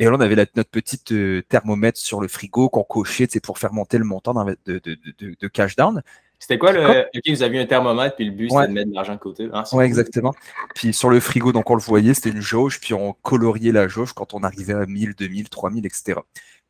[0.00, 3.74] Et là, on avait notre petite euh, thermomètre sur le frigo qu'on cochait pour faire
[3.74, 6.02] monter le montant de, de, de, cash down.
[6.38, 7.02] C'était quoi le.
[7.14, 9.50] Ok, vous aviez un thermomètre, puis le but, c'était de mettre de l'argent de côté.
[9.52, 10.34] Ah, oui, exactement.
[10.74, 13.88] Puis sur le frigo, donc on le voyait, c'était une jauge, puis on coloriait la
[13.88, 16.18] jauge quand on arrivait à 1000, 2000, 3000, etc.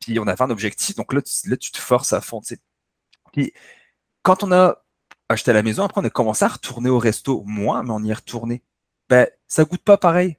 [0.01, 2.41] Puis on avait un objectif, donc là, tu, là, tu te forces à fond.
[3.31, 3.53] Puis
[4.23, 4.83] quand on a
[5.29, 8.11] acheté la maison, après, on a commencé à retourner au resto, moins, mais on y
[8.11, 8.61] est retourné.
[9.07, 10.35] Ben, ça goûte pas pareil.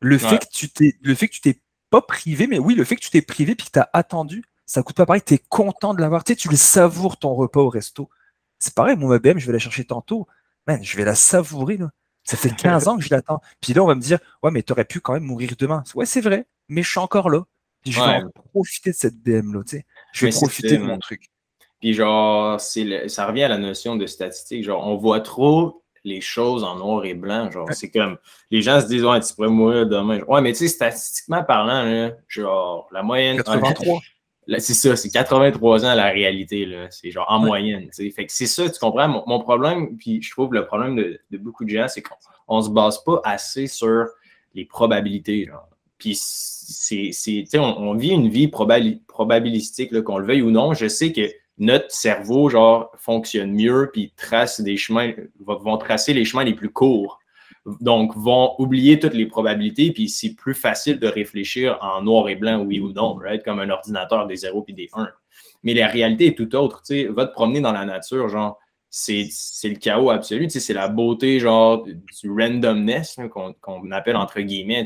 [0.00, 1.60] Le fait que tu t'es, le fait que tu t'es
[1.90, 4.44] pas privé, mais oui, le fait que tu t'es privé puis que tu as attendu,
[4.64, 6.24] ça coûte pas pareil, tu es content de l'avoir.
[6.24, 8.08] Tu sais, tu le savoures ton repas au resto.
[8.58, 10.26] C'est pareil, mon BM, je vais la chercher tantôt.
[10.66, 11.76] Man, je vais la savourer.
[11.76, 11.90] Là.
[12.24, 13.40] Ça fait 15 ans que je l'attends.
[13.60, 15.84] Puis là, on va me dire, ouais, mais tu aurais pu quand même mourir demain.
[15.94, 17.44] Ouais, c'est vrai, mais je suis encore là.
[17.82, 18.22] Puis je vais
[18.52, 19.62] profiter de cette BM là.
[19.62, 19.86] Tu sais.
[20.12, 21.30] Je vais profiter de mon truc.
[21.80, 23.06] Puis genre, le...
[23.06, 24.64] ça revient à la notion de statistique.
[24.64, 27.50] Genre, on voit trop les choses en noir et blanc.
[27.50, 28.16] Genre, c'est comme
[28.50, 30.20] les gens se disent Ouais, tu pourrais mourir demain.
[30.28, 33.36] Ouais, mais tu sais, statistiquement parlant, genre, la moyenne.
[33.36, 34.00] 83.
[34.58, 36.68] C'est ça, c'est 83 ans la réalité.
[36.90, 37.90] C'est genre en moyenne.
[37.92, 39.08] Fait que c'est ça, tu comprends?
[39.26, 42.70] Mon, problème, puis je trouve le problème de, beaucoup de gens, c'est qu'on ne se
[42.70, 44.06] base pas assez sur
[44.54, 45.46] les probabilités.
[45.46, 45.68] Genre.
[45.98, 50.72] Puis c'est, on, on vit une vie probabilistique, qu'on le veuille ou non.
[50.74, 51.28] Je sais que
[51.58, 56.70] notre cerveau, genre, fonctionne mieux, puis trace des chemins, vont tracer les chemins les plus
[56.70, 57.18] courts.
[57.80, 62.36] Donc, vont oublier toutes les probabilités, puis c'est plus facile de réfléchir en noir et
[62.36, 63.42] blanc, oui ou non, right?
[63.42, 65.08] comme un ordinateur des 0 puis des 1.
[65.64, 66.82] Mais la réalité est tout autre.
[66.86, 68.58] Tu sais, va te promener dans la nature, genre,
[68.90, 69.28] c'est
[69.64, 70.48] le chaos absolu.
[70.48, 74.84] C'est la beauté, genre, du randomness qu'on appelle entre guillemets.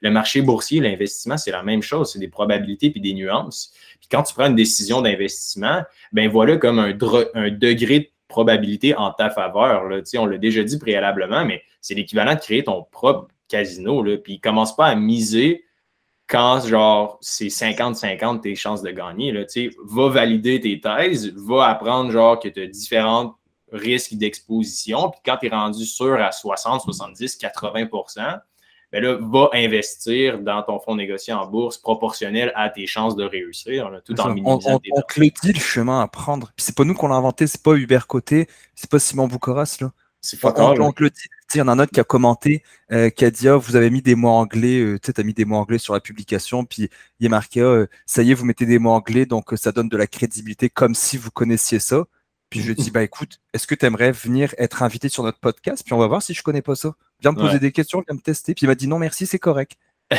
[0.00, 2.12] Le marché boursier, l'investissement, c'est la même chose.
[2.12, 3.72] C'est des probabilités puis des nuances.
[4.00, 5.82] Puis quand tu prends une décision d'investissement,
[6.12, 9.84] ben voilà comme un, degré de probabilité en ta faveur.
[9.84, 10.00] Là.
[10.18, 14.02] On l'a déjà dit préalablement, mais c'est l'équivalent de créer ton propre casino.
[14.02, 14.16] Là.
[14.16, 15.64] Puis commence pas à miser
[16.28, 19.32] quand genre c'est 50-50 tes chances de gagner.
[19.32, 19.44] Là,
[19.84, 23.36] va valider tes thèses, va apprendre genre que tu as différents
[23.72, 25.10] risques d'exposition.
[25.10, 28.40] Puis quand tu es rendu sûr à 60, 70, 80%
[28.92, 33.24] ben là, va investir dans ton fonds négocié en bourse proportionnel à tes chances de
[33.24, 36.52] réussir, tout en minimisant on, on, te le dit le chemin à prendre.
[36.54, 38.46] Puis c'est pas nous qu'on l'a inventé, c'est pas Hubert Côté,
[38.76, 39.78] c'est pas Simon Boucoras.
[39.80, 39.90] Là.
[40.26, 41.22] C'est pas on, te le dit.
[41.54, 43.76] Il y en a un autre qui a commenté, euh, qui a dit oh, Vous
[43.76, 46.64] avez mis des mots anglais, euh, tu as mis des mots anglais sur la publication,
[46.64, 49.70] puis il est marqué oh, Ça y est, vous mettez des mots anglais, donc ça
[49.70, 52.04] donne de la crédibilité comme si vous connaissiez ça.
[52.50, 55.38] Puis je lui dis Bah écoute, est-ce que tu aimerais venir être invité sur notre
[55.38, 55.82] podcast?
[55.84, 56.94] Puis on va voir si je connais pas ça.
[57.20, 58.54] Viens me poser des questions, viens me tester.
[58.54, 59.76] Puis il m'a dit Non, merci, c'est correct.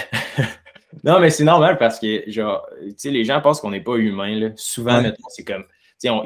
[1.03, 3.97] Non, mais c'est normal parce que, genre, tu sais, les gens pensent qu'on n'est pas
[3.97, 4.51] humain.
[4.55, 5.65] Souvent, c'est comme,
[6.03, 6.23] ils, ont,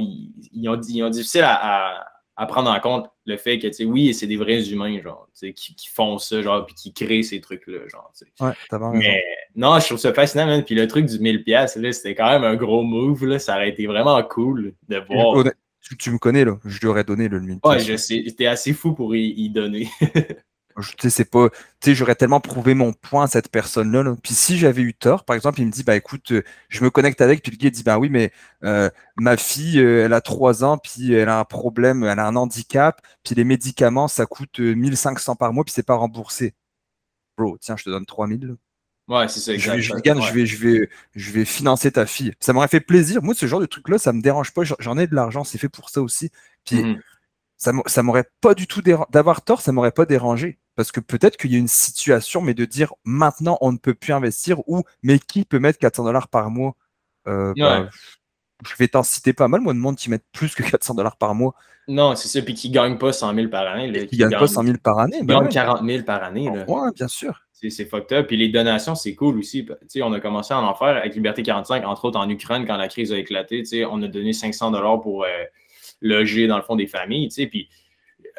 [0.81, 2.10] ils ont difficile à, à,
[2.47, 5.47] prendre en compte le fait que, tu sais, oui, c'est des vrais humains, genre, tu
[5.47, 8.43] sais, qui, qui, font ça, genre, puis qui créent ces trucs-là, genre, tu sais.
[8.43, 9.23] Ouais, t'as Mais
[9.55, 10.63] non, je trouve ça fascinant, man.
[10.63, 13.39] Puis le truc du 1000$, là, c'était quand même un gros move, là.
[13.39, 15.43] Ça aurait été vraiment cool de voir.
[15.97, 16.57] Tu, me connais, là.
[16.63, 17.59] Je lui aurais donné le 1000$.
[17.67, 18.23] Ouais, je sais.
[18.37, 19.89] T'es assez fou pour y donner.
[20.99, 24.15] sais, c'est pas, tu sais, j'aurais tellement prouvé mon point à cette personne-là.
[24.23, 26.89] Puis si j'avais eu tort, par exemple, il me dit, bah écoute, euh, je me
[26.89, 28.31] connecte avec, puis le gars dit, bah oui, mais
[28.63, 32.27] euh, ma fille, euh, elle a 3 ans, puis elle a un problème, elle a
[32.27, 36.53] un handicap, puis les médicaments, ça coûte 1500 par mois, puis c'est pas remboursé.
[37.37, 38.55] Bro, tiens, je te donne 3000.
[39.07, 39.57] Ouais, c'est ça.
[39.57, 42.33] Je vais, je, vais, je, vais, je vais financer ta fille.
[42.39, 43.21] Ça m'aurait fait plaisir.
[43.21, 44.61] Moi, ce genre de truc-là, ça me dérange pas.
[44.79, 46.29] J'en ai de l'argent, c'est fait pour ça aussi.
[46.63, 47.01] Puis, mhm
[47.61, 50.59] ça m'aurait pas du tout d'avoir tort, ça m'aurait pas dérangé.
[50.75, 53.93] Parce que peut-être qu'il y a une situation, mais de dire maintenant on ne peut
[53.93, 56.75] plus investir ou mais qui peut mettre 400 dollars par mois?
[57.27, 57.89] Euh, bah,
[58.65, 61.17] Je vais t'en citer pas mal, moi, de monde qui mettent plus que 400 dollars
[61.17, 61.53] par mois.
[61.87, 64.07] Non, c'est ça, puis qui ne gagnent pas 100 000 par année.
[64.07, 65.17] qui ne gagnent pas 100 000 par année.
[65.19, 66.49] Ils gagnent 40 000 par année.
[66.67, 67.41] Oui, bien sûr.
[67.51, 68.27] C'est fucked up.
[68.27, 69.67] Puis les donations, c'est cool aussi.
[69.87, 72.77] sais, on a commencé à en faire avec Liberté 45, entre autres en Ukraine, quand
[72.77, 73.63] la crise a éclaté.
[73.85, 75.25] On a donné 500 dollars pour.
[75.25, 75.27] Euh,
[76.01, 77.69] loger dans le fond des familles, tu sais, puis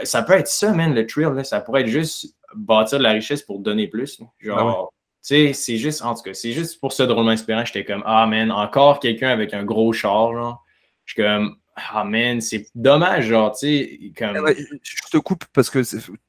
[0.05, 3.13] ça peut être ça, man, le trail, là, ça pourrait être juste bâtir de la
[3.13, 4.21] richesse pour donner plus.
[4.41, 7.65] Genre, ah tu sais, c'est juste, en tout cas, c'est juste pour ça drôlement inspirant,
[7.65, 10.65] j'étais comme, ah, man, encore quelqu'un avec un gros char, genre.
[11.05, 14.37] Je suis comme, ah, man, c'est dommage, genre, tu sais, comme...
[14.83, 15.81] je te coupe parce que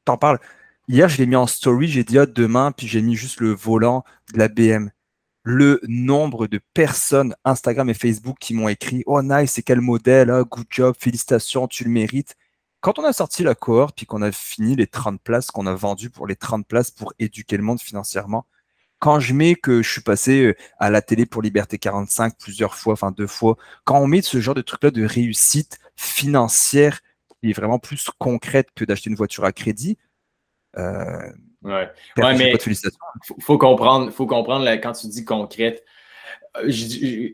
[0.06, 0.40] t'en parles.
[0.88, 3.52] Hier, je l'ai mis en story, j'ai dit, ah, demain, puis j'ai mis juste le
[3.52, 4.04] volant
[4.34, 4.92] de la BM
[5.44, 10.30] le nombre de personnes Instagram et Facebook qui m'ont écrit Oh nice, c'est quel modèle,
[10.30, 12.36] ah, good job, félicitations, tu le mérites.
[12.82, 15.76] Quand on a sorti la cohorte, puis qu'on a fini les 30 places, qu'on a
[15.76, 18.46] vendu pour les 30 places pour éduquer le monde financièrement,
[19.00, 22.76] quand je mets que je suis passé euh, à la télé pour Liberté 45 plusieurs
[22.76, 27.02] fois, enfin deux fois, quand on met ce genre de truc-là de réussite financière
[27.41, 29.98] qui est vraiment plus concrète que d'acheter une voiture à crédit,
[30.78, 31.32] euh,
[31.64, 35.84] Ouais, ouais mais faut, faut comprendre, faut comprendre quand tu dis concrète,
[36.57, 36.70] euh,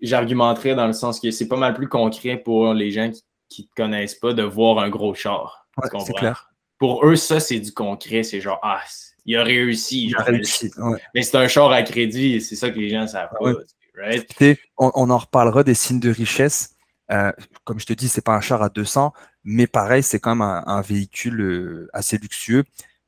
[0.02, 3.12] j'argumenterais dans le sens que c'est pas mal plus concret pour les gens
[3.50, 5.68] qui ne te connaissent pas de voir un gros char.
[6.06, 6.52] c'est clair.
[6.78, 8.24] Pour eux, ça, c'est du concret.
[8.24, 8.82] C'est genre, ah,
[9.26, 10.14] il a réussi.
[10.18, 10.72] réussi
[11.14, 13.52] Mais c'est un char à crédit, c'est ça que les gens savent pas.
[14.78, 16.76] On, en reparlera des signes de richesse.
[17.12, 17.32] Euh,
[17.66, 19.14] comme je te dis, c'est pas un char à 200,
[19.44, 22.64] mais pareil, c'est quand même un, véhicule euh, assez luxueux.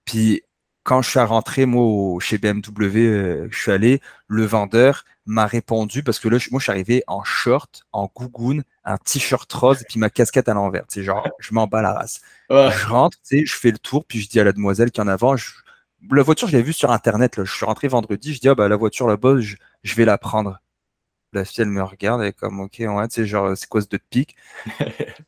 [0.06, 0.42] Puis
[0.84, 6.04] quand je suis rentré moi chez BMW, euh, je suis allé, le vendeur m'a répondu
[6.04, 9.86] parce que là, moi, je suis arrivé en short, en gougoune, un t-shirt rose, et
[9.88, 10.84] puis ma casquette à l'envers.
[10.88, 12.22] Sais, genre, je m'en bats la race.
[12.50, 15.02] Je rentre, tu sais, je fais le tour, puis je dis à la demoiselle qui
[15.02, 15.36] en avant,
[16.12, 17.38] la voiture, je l'ai vue sur Internet.
[17.38, 17.44] Là.
[17.46, 20.18] Je suis rentré vendredi, je dis, ah, bah, la voiture là-bas, je, je vais la
[20.18, 20.60] prendre.
[21.34, 23.82] La fille, elle me regarde, elle est comme, ok, ouais, tu sais, genre, c'est quoi
[23.82, 24.36] ce de pique
[24.80, 24.84] Je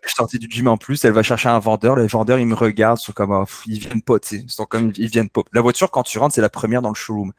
[0.06, 1.96] suis sorti du gym en plus, elle va chercher un vendeur.
[1.96, 4.52] Les vendeurs, ils me regardent, ils sont comme, oh, ils viennent pas, tu sais, ils
[4.52, 5.44] sont comme, ils viennent pas.
[5.54, 7.32] La voiture, quand tu rentres, c'est la première dans le showroom.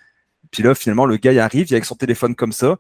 [0.51, 2.79] Puis là, finalement, le gars, il arrive, il avec son téléphone comme ça.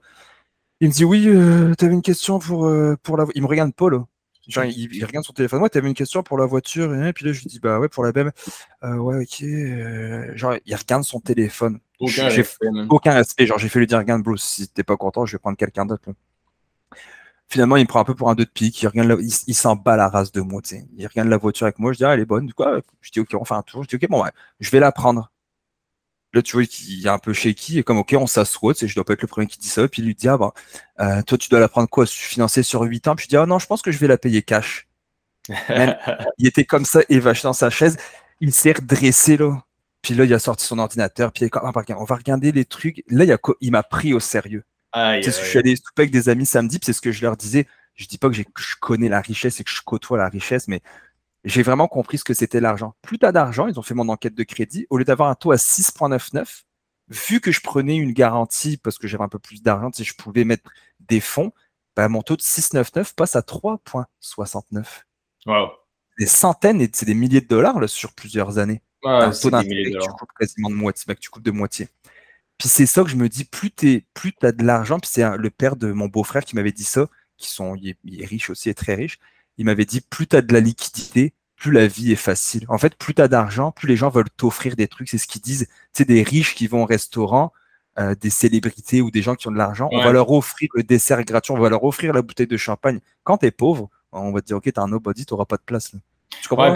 [0.80, 3.26] Il me dit, oui, euh, tu avais une question pour, euh, pour la.
[3.34, 4.04] Il me regarde pas, là.
[4.48, 5.62] Genre, il, regarde son téléphone.
[5.62, 6.94] Ouais, avais une question pour la voiture.
[6.94, 8.30] Et puis là, je lui dis, bah ouais, pour la BM.
[8.82, 10.36] Euh, ouais, ok.
[10.36, 11.78] genre, il regarde son téléphone.
[12.00, 12.68] Aucun respect.
[12.90, 13.46] Aucun respect.
[13.46, 15.86] Genre, j'ai fait lui dire, regarde, bro, si t'es pas content, je vais prendre quelqu'un
[15.86, 16.10] d'autre.
[17.48, 18.82] Finalement, il me prend un peu pour un deux de pique.
[18.82, 20.60] Il, regarde il, s'en bat la race de moi.
[20.96, 21.92] Il regarde la voiture avec moi.
[21.92, 22.46] Je dis, ah, elle est bonne.
[22.46, 22.64] Du coup,
[23.00, 23.82] je dis, ok, on fait un tour.
[23.82, 24.30] Je dis, ok, bon, ouais,
[24.60, 25.30] je vais la prendre.
[26.34, 27.78] Là, tu vois, il est un peu shaky.
[27.78, 28.74] Et comme, ok, on s'assoit.
[28.80, 29.86] Je dois pas être le premier qui dit ça.
[29.86, 30.38] Puis il lui dit, ah,
[31.00, 32.06] euh, toi, tu dois la prendre quoi?
[32.06, 33.14] Financer sur 8 ans?
[33.14, 34.88] Puis je dis, ah non, je pense que je vais la payer cash.
[35.48, 37.96] il était comme ça, évaché dans sa chaise.
[38.40, 39.62] Il s'est redressé, là.
[40.02, 43.02] Puis là, il a sorti son ordinateur, puis il on va regarder les trucs.
[43.08, 44.64] Là, il, il m'a pris au sérieux.
[44.94, 47.66] je suis allé souper avec des amis samedi, puis c'est ce que je leur disais.
[47.94, 48.42] Je dis pas que, je
[48.80, 50.82] connais la richesse et que je côtoie la richesse, mais
[51.44, 52.94] j'ai vraiment compris ce que c'était l'argent.
[53.02, 55.34] Plus tu as d'argent, ils ont fait mon enquête de crédit, au lieu d'avoir un
[55.34, 56.64] taux à 6,99,
[57.08, 60.14] vu que je prenais une garantie parce que j'avais un peu plus d'argent, si je
[60.14, 60.70] pouvais mettre
[61.00, 61.52] des fonds,
[61.96, 65.04] bah, mon taux de 6,99 passe à 3,69.
[65.46, 65.68] Wow.
[66.18, 69.90] Des centaines et c'est des milliers de dollars là, sur plusieurs années un taux d'intérêt
[69.90, 71.88] que tu coupes quasiment de moitié, bah, que tu coupes de moitié.
[72.58, 75.36] Puis c'est ça que je me dis, plus tu plus as de l'argent, puis c'est
[75.36, 78.70] le père de mon beau-frère qui m'avait dit ça, qui sont, il est, riche aussi,
[78.70, 79.18] et très riche,
[79.58, 82.64] il m'avait dit, plus tu as de la liquidité, plus la vie est facile.
[82.68, 85.26] En fait, plus tu as d'argent, plus les gens veulent t'offrir des trucs, c'est ce
[85.26, 85.66] qu'ils disent.
[85.94, 87.52] Tu sais, des riches qui vont au restaurant,
[87.98, 90.82] euh, des célébrités ou des gens qui ont de l'argent, on va leur offrir le
[90.82, 93.00] dessert gratuit, on va leur offrir la bouteille de champagne.
[93.22, 95.62] Quand tu es pauvre, on va te dire, ok, t'as un nobody, t'auras pas de
[95.64, 95.92] place.
[95.92, 96.00] Là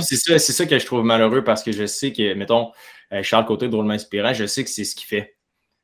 [0.00, 2.72] c'est ça, ça, que je trouve malheureux parce que je sais que, mettons,
[3.12, 5.36] euh, Charles Côté, drôlement inspirant, je sais que c'est ce qu'il fait.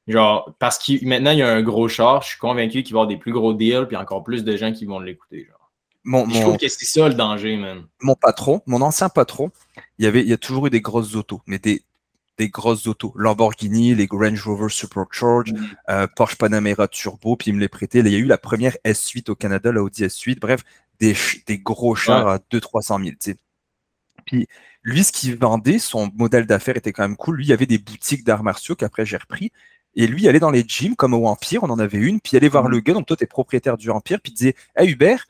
[0.07, 3.01] Genre, parce que maintenant, il y a un gros char, je suis convaincu qu'il va
[3.01, 5.49] y avoir des plus gros deals, puis encore plus de gens qui vont l'écouter.
[6.05, 6.27] Genre.
[6.27, 7.85] Mon, Je trouve que c'est ça le danger, man.
[8.03, 9.51] mon patron, mon ancien patron,
[9.99, 11.83] il y avait, il y a toujours eu des grosses autos, mais des,
[12.37, 13.13] des grosses autos.
[13.17, 15.67] Lamborghini, les Range Rover Supercharged, Mm.
[15.91, 18.01] euh, Porsche Panamera Turbo, puis il me les prêtait.
[18.01, 20.39] Il y a eu la première S8 au Canada, la Audi S8.
[20.41, 20.61] Bref,
[21.01, 21.15] des,
[21.47, 23.11] des gros chars à 200-300 000.
[23.11, 23.37] tu sais.
[24.27, 24.47] Puis
[24.83, 27.37] lui, ce qu'il vendait, son modèle d'affaires était quand même cool.
[27.37, 29.53] Lui, il y avait des boutiques d'arts martiaux qu'après j'ai repris.
[29.97, 32.33] Et lui, il allait dans les gyms, comme au Empire, on en avait une, puis
[32.33, 32.71] il allait voir Mhm.
[32.73, 35.25] le gars, donc toi, tu es propriétaire du Empire, puis il disait Hey Hubert,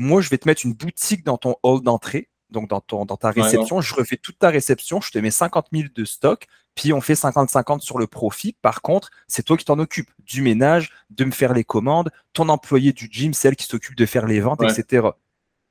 [0.00, 3.16] moi, je vais te mettre une boutique dans ton hall d'entrée, donc dans, ton, dans
[3.16, 3.80] ta Ouais, réception.
[3.80, 7.12] Je refais toute ta réception, je te mets 50 000 de stock, puis on fait
[7.14, 8.56] 50-50 sur le profit.
[8.62, 12.48] Par contre, c'est toi qui t'en occupes du ménage, de me faire les commandes, ton
[12.48, 14.72] employé du gym, celle qui s'occupe de faire les ventes, Ouais.
[14.72, 15.08] etc.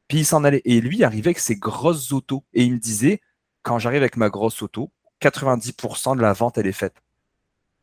[0.07, 0.61] Puis il s'en allait.
[0.65, 2.43] Et lui, il arrivait avec ses grosses autos.
[2.53, 3.21] Et il me disait,
[3.63, 6.95] quand j'arrive avec ma grosse auto, 90% de la vente, elle est faite.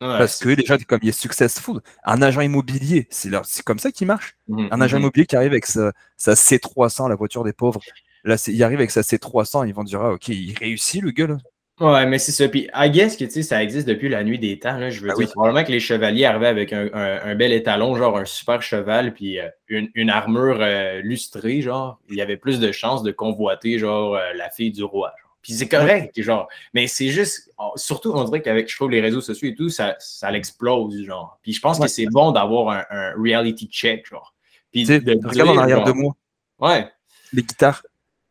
[0.01, 3.31] Ouais, Parce que les gens, comme il est successful, un agent immobilier, c'est
[3.63, 4.35] comme ça qu'il marche.
[4.47, 4.99] Mhm, Un agent mhm.
[4.99, 7.81] immobilier qui arrive avec sa, sa C300, la voiture des pauvres.
[8.23, 11.27] Là, il arrive avec sa C300, ils vont dire, ah, ok, il réussit le gars,
[11.27, 11.37] là.
[11.79, 12.49] Ouais, mais c'est ça.
[12.49, 14.77] Puis, I guess que tu sais, ça existe depuis la nuit des temps.
[14.77, 14.89] Là.
[14.89, 15.31] Je veux Ah dire, oui.
[15.31, 19.13] probablement que les chevaliers arrivaient avec un, un- un bel étalon, genre un super cheval,
[19.13, 21.99] puis euh, une, une armure euh, lustrée, genre.
[22.09, 25.13] Il y avait plus de chances de convoiter, genre, euh, la fille du roi.
[25.21, 25.26] genre.
[25.47, 26.49] Puis c'est correct, genre.
[26.73, 29.95] Mais c'est juste, surtout, on dirait qu'avec, je trouve, les réseaux sociaux et tout, ça,
[29.97, 31.39] ça l'explose, genre.
[31.41, 31.85] Puis je pense Ouais.
[31.85, 34.35] que c'est bon d'avoir un, un reality check, genre.
[34.73, 36.13] Puis regarde en arrière genre, de moi,
[36.59, 36.91] Ouais.
[37.31, 37.81] les guitares.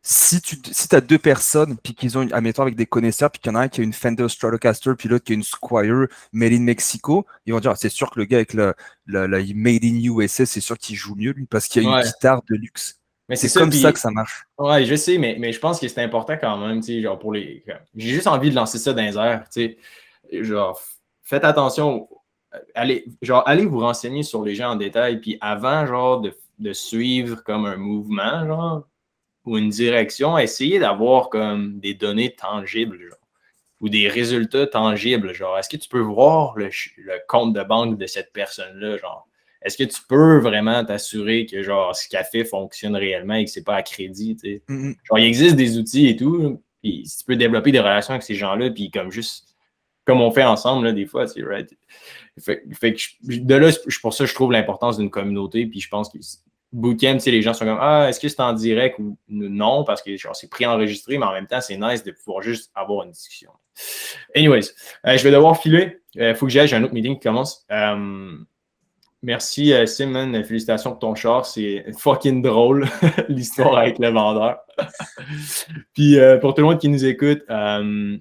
[0.03, 3.41] Si tu si as deux personnes, puis qu'ils ont, une- admettons, avec des connaisseurs, puis
[3.41, 5.43] qu'il y en a un qui a une Fender Stratocaster, puis l'autre qui a une
[5.43, 8.75] Squire Made in Mexico, ils vont dire, ah, c'est sûr que le gars avec le,
[9.07, 12.01] le- le Made in USA, c'est sûr qu'il joue mieux, lui, parce qu'il a Ouais.
[12.01, 12.99] une guitare de luxe.
[13.29, 14.45] Mais C'est comme ça que ça marche.
[14.57, 17.19] Ouais, je sais, mais, mais je pense que c'est important quand même, tu sais, genre
[17.19, 17.63] pour les.
[17.95, 19.77] J'ai juste envie de lancer ça dans les airs, tu
[20.31, 20.43] sais.
[20.43, 20.79] Genre,
[21.23, 22.07] faites attention.
[22.73, 26.73] Allez, genre, allez vous renseigner sur les gens en détail, puis avant, genre, de, de
[26.73, 28.87] suivre comme un mouvement, genre,
[29.45, 33.17] ou une direction, essayez d'avoir comme des données tangibles, genre,
[33.81, 37.97] ou des résultats tangibles, genre, est-ce que tu peux voir le, le compte de banque
[37.97, 39.26] de cette personne-là, genre?
[39.61, 43.51] Est-ce que tu peux vraiment t'assurer que genre ce qu'elle fait fonctionne réellement et que
[43.51, 44.61] c'est pas à crédit, tu sais?
[44.67, 44.95] Mm, mm.
[45.03, 48.23] Genre, il existe des outils et tout, puis si tu peux développer des relations avec
[48.23, 49.55] ces gens-là, puis comme juste,
[50.05, 51.69] comme on fait ensemble, là, des fois, tu sais, right?
[52.39, 55.79] Fait, fait que je- de là, c'est pour ça je trouve l'importance d'une communauté, puis
[55.81, 56.17] je pense que
[56.73, 59.83] Bootcamp, les gens sont comme Ah, est-ce que c'est en direct ou non?
[59.85, 63.11] Parce que c'est pré-enregistré, mais en même temps, c'est nice de pouvoir juste avoir une
[63.11, 63.51] discussion.
[64.35, 64.71] Anyways,
[65.05, 65.99] euh, je vais devoir filer.
[66.15, 67.65] Il faut que j'aille, j'ai un autre meeting qui commence.
[67.71, 68.37] Euh,
[69.21, 70.31] merci, euh, Simon.
[70.43, 71.45] Félicitations pour ton char.
[71.45, 72.87] C'est fucking drôle,
[73.29, 74.59] l'histoire avec le vendeur.
[75.93, 78.17] Puis euh, pour tout le monde qui nous écoute, euh,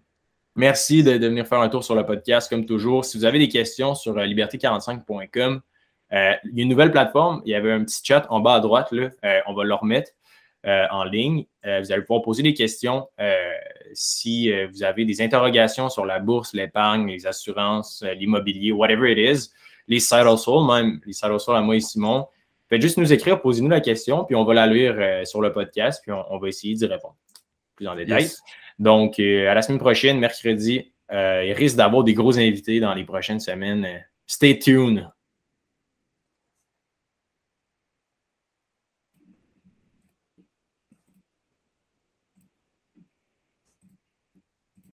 [0.54, 3.04] merci de, de venir faire un tour sur le podcast, comme toujours.
[3.04, 5.60] Si vous avez des questions sur euh, liberté45.com,
[6.12, 7.42] euh, il y a une nouvelle plateforme.
[7.44, 8.92] Il y avait un petit chat en bas à droite.
[8.92, 9.10] Là.
[9.46, 10.12] On va le remettre
[10.64, 11.46] en ligne.
[11.64, 13.08] Vous allez pouvoir poser des questions
[13.92, 19.50] si vous avez des interrogations sur la bourse, l'épargne, les assurances, l'immobilier, whatever it is.
[19.88, 22.26] Les side hustles, même les side hustles à moi et Simon.
[22.68, 25.52] Faites juste nous écrire, posez-nous la question, puis on va la lire euh, sur le
[25.52, 27.16] podcast, puis on, on va essayer d'y répondre
[27.76, 28.22] plus en détail.
[28.22, 28.42] Yes.
[28.78, 32.94] Donc, euh, à la semaine prochaine, mercredi, euh, il risque d'avoir des gros invités dans
[32.94, 33.86] les prochaines semaines.
[34.26, 35.08] Stay tuned.